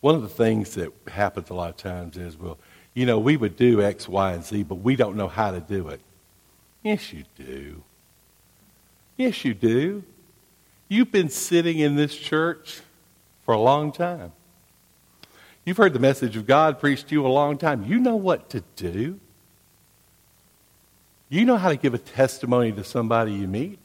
One 0.00 0.14
of 0.14 0.22
the 0.22 0.28
things 0.28 0.74
that 0.76 0.90
happens 1.08 1.50
a 1.50 1.54
lot 1.54 1.68
of 1.68 1.76
times 1.76 2.16
is, 2.16 2.38
well, 2.38 2.56
you 2.94 3.04
know, 3.04 3.18
we 3.18 3.36
would 3.36 3.56
do 3.56 3.82
X, 3.82 4.08
Y, 4.08 4.32
and 4.32 4.42
Z, 4.42 4.62
but 4.62 4.76
we 4.76 4.96
don't 4.96 5.14
know 5.16 5.28
how 5.28 5.50
to 5.50 5.60
do 5.60 5.88
it. 5.88 6.00
Yes, 6.82 7.12
you 7.12 7.24
do. 7.36 7.82
Yes, 9.16 9.44
you 9.44 9.54
do. 9.54 10.02
You've 10.88 11.12
been 11.12 11.28
sitting 11.28 11.78
in 11.78 11.96
this 11.96 12.16
church 12.16 12.80
for 13.44 13.54
a 13.54 13.60
long 13.60 13.92
time. 13.92 14.32
You've 15.64 15.76
heard 15.76 15.92
the 15.92 15.98
message 15.98 16.36
of 16.36 16.46
God 16.46 16.80
preached 16.80 17.08
to 17.08 17.14
you 17.14 17.26
a 17.26 17.28
long 17.28 17.58
time. 17.58 17.84
You 17.84 17.98
know 17.98 18.16
what 18.16 18.48
to 18.50 18.62
do. 18.76 19.20
You 21.28 21.44
know 21.44 21.58
how 21.58 21.68
to 21.68 21.76
give 21.76 21.94
a 21.94 21.98
testimony 21.98 22.72
to 22.72 22.82
somebody 22.82 23.32
you 23.32 23.46
meet. 23.46 23.78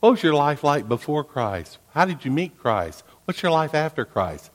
What 0.00 0.10
was 0.10 0.22
your 0.22 0.34
life 0.34 0.62
like 0.62 0.86
before 0.86 1.24
Christ? 1.24 1.78
How 1.92 2.04
did 2.04 2.24
you 2.24 2.30
meet 2.30 2.58
Christ? 2.58 3.04
What's 3.24 3.42
your 3.42 3.52
life 3.52 3.74
after 3.74 4.04
Christ? 4.04 4.50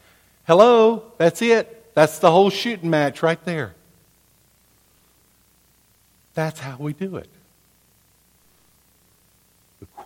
Hello, 0.46 1.12
that's 1.18 1.42
it. 1.42 1.92
That's 1.96 2.20
the 2.20 2.30
whole 2.30 2.50
shooting 2.50 2.90
match 2.90 3.24
right 3.24 3.44
there. 3.46 3.74
That's 6.36 6.60
how 6.60 6.78
we 6.78 6.94
do 6.94 7.16
it. 7.16 7.30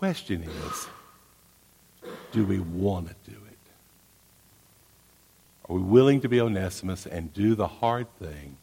Question 0.04 0.44
is 0.44 0.88
do 2.34 2.46
we 2.46 2.60
want 2.60 3.08
to 3.08 3.32
do 3.32 3.38
it? 3.38 3.58
Are 5.70 5.76
we 5.78 5.82
willing 5.82 6.20
to 6.20 6.28
be 6.28 6.42
Onesimus 6.42 7.06
and 7.06 7.34
do 7.34 7.56
the 7.56 7.68
hard 7.70 8.13
thing 8.20 8.58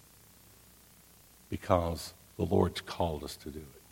because 1.48 2.12
the 2.36 2.44
Lord's 2.44 2.82
called 2.82 3.24
us 3.24 3.36
to 3.36 3.48
do 3.48 3.58
it? 3.58 3.82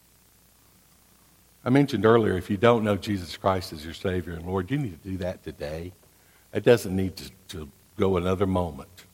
I 1.64 1.70
mentioned 1.70 2.04
earlier, 2.04 2.36
if 2.36 2.50
you 2.50 2.58
don't 2.58 2.84
know 2.84 2.96
Jesus 2.96 3.34
Christ 3.38 3.72
as 3.72 3.82
your 3.82 3.94
Savior 3.94 4.34
and 4.34 4.44
Lord, 4.44 4.70
you 4.70 4.76
need 4.76 5.02
to 5.02 5.08
do 5.08 5.16
that 5.16 5.42
today. 5.42 5.92
It 6.52 6.64
doesn't 6.64 6.94
need 6.94 7.16
to, 7.16 7.30
to 7.48 7.70
go 7.96 8.18
another 8.18 8.46
moment. 8.46 9.06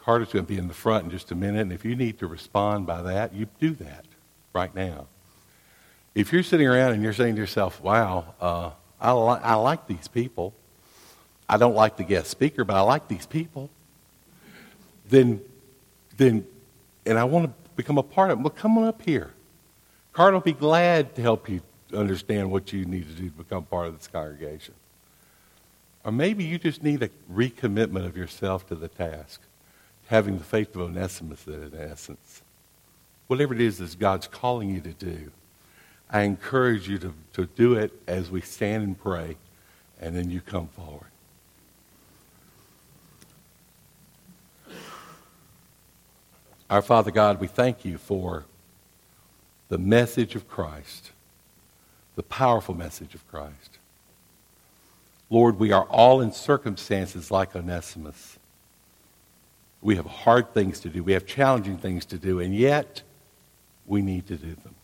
Carter's 0.00 0.32
going 0.32 0.44
to 0.44 0.48
be 0.48 0.58
in 0.58 0.68
the 0.68 0.74
front 0.74 1.06
in 1.06 1.10
just 1.10 1.32
a 1.32 1.34
minute, 1.34 1.62
and 1.62 1.72
if 1.72 1.84
you 1.84 1.96
need 1.96 2.20
to 2.20 2.28
respond 2.28 2.86
by 2.86 3.02
that, 3.02 3.34
you 3.34 3.48
do 3.58 3.70
that 3.70 4.04
right 4.54 4.72
now. 4.72 5.08
If 6.16 6.32
you're 6.32 6.42
sitting 6.42 6.66
around 6.66 6.94
and 6.94 7.02
you're 7.02 7.12
saying 7.12 7.34
to 7.34 7.40
yourself, 7.42 7.78
wow, 7.82 8.32
uh, 8.40 8.70
I, 8.98 9.12
li- 9.12 9.40
I 9.42 9.54
like 9.56 9.86
these 9.86 10.08
people, 10.08 10.54
I 11.46 11.58
don't 11.58 11.74
like 11.74 11.98
the 11.98 12.04
guest 12.04 12.30
speaker, 12.30 12.64
but 12.64 12.74
I 12.74 12.80
like 12.80 13.06
these 13.06 13.26
people, 13.26 13.68
then, 15.10 15.42
then, 16.16 16.46
and 17.04 17.18
I 17.18 17.24
want 17.24 17.44
to 17.44 17.70
become 17.76 17.98
a 17.98 18.02
part 18.02 18.30
of 18.30 18.38
it, 18.38 18.42
well, 18.42 18.48
come 18.48 18.78
on 18.78 18.84
up 18.84 19.02
here. 19.02 19.34
Carter 20.14 20.32
will 20.32 20.40
be 20.40 20.54
glad 20.54 21.14
to 21.16 21.20
help 21.20 21.50
you 21.50 21.60
understand 21.94 22.50
what 22.50 22.72
you 22.72 22.86
need 22.86 23.06
to 23.06 23.14
do 23.14 23.28
to 23.28 23.36
become 23.36 23.66
part 23.66 23.86
of 23.86 23.98
this 23.98 24.08
congregation. 24.08 24.72
Or 26.02 26.12
maybe 26.12 26.44
you 26.44 26.58
just 26.58 26.82
need 26.82 27.02
a 27.02 27.10
recommitment 27.30 28.06
of 28.06 28.16
yourself 28.16 28.66
to 28.68 28.74
the 28.74 28.88
task, 28.88 29.42
having 30.06 30.38
the 30.38 30.44
faith 30.44 30.74
of 30.76 30.80
Onesimus 30.80 31.46
in 31.46 31.72
essence. 31.78 32.40
Whatever 33.26 33.52
it 33.52 33.60
is 33.60 33.76
that 33.76 33.98
God's 33.98 34.26
calling 34.26 34.70
you 34.70 34.80
to 34.80 34.94
do, 34.94 35.30
I 36.10 36.22
encourage 36.22 36.88
you 36.88 36.98
to, 36.98 37.14
to 37.34 37.46
do 37.46 37.74
it 37.74 37.92
as 38.06 38.30
we 38.30 38.40
stand 38.40 38.84
and 38.84 38.98
pray, 38.98 39.36
and 40.00 40.16
then 40.16 40.30
you 40.30 40.40
come 40.40 40.68
forward. 40.68 41.10
Our 46.68 46.82
Father 46.82 47.10
God, 47.10 47.40
we 47.40 47.46
thank 47.46 47.84
you 47.84 47.96
for 47.96 48.44
the 49.68 49.78
message 49.78 50.34
of 50.34 50.48
Christ, 50.48 51.12
the 52.14 52.22
powerful 52.22 52.74
message 52.74 53.14
of 53.14 53.26
Christ. 53.28 53.78
Lord, 55.28 55.58
we 55.58 55.72
are 55.72 55.84
all 55.84 56.20
in 56.20 56.32
circumstances 56.32 57.30
like 57.30 57.56
Onesimus. 57.56 58.38
We 59.80 59.96
have 59.96 60.06
hard 60.06 60.54
things 60.54 60.80
to 60.80 60.88
do. 60.88 61.02
We 61.02 61.12
have 61.12 61.26
challenging 61.26 61.78
things 61.78 62.04
to 62.06 62.18
do, 62.18 62.40
and 62.40 62.54
yet 62.54 63.02
we 63.86 64.02
need 64.02 64.26
to 64.28 64.36
do 64.36 64.54
them. 64.54 64.74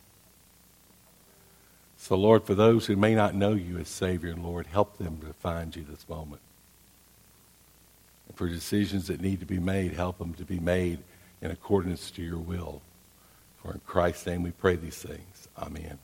So, 2.03 2.17
Lord, 2.17 2.43
for 2.43 2.57
those 2.57 2.87
who 2.87 2.97
may 2.97 3.15
not 3.15 3.37
know 3.37 3.53
you 3.53 3.79
as 3.79 3.87
Savior 3.87 4.33
and 4.33 4.45
Lord, 4.45 4.67
help 4.67 4.99
them 4.99 5.19
to 5.19 5.33
find 5.35 5.75
you 5.77 5.85
this 5.89 6.09
moment. 6.09 6.43
And 8.27 8.37
for 8.37 8.49
decisions 8.49 9.07
that 9.07 9.21
need 9.21 9.39
to 9.39 9.47
be 9.47 9.61
made, 9.61 9.93
help 9.93 10.19
them 10.19 10.35
to 10.35 10.45
be 10.45 10.59
made 10.59 10.99
in 11.41 11.53
accordance 11.53 12.11
to 12.11 12.23
your 12.23 12.39
will. 12.39 12.83
For 13.63 13.75
in 13.75 13.81
Christ's 13.87 14.27
name 14.27 14.43
we 14.43 14.51
pray 14.51 14.75
these 14.75 14.97
things. 14.97 15.47
Amen. 15.57 15.97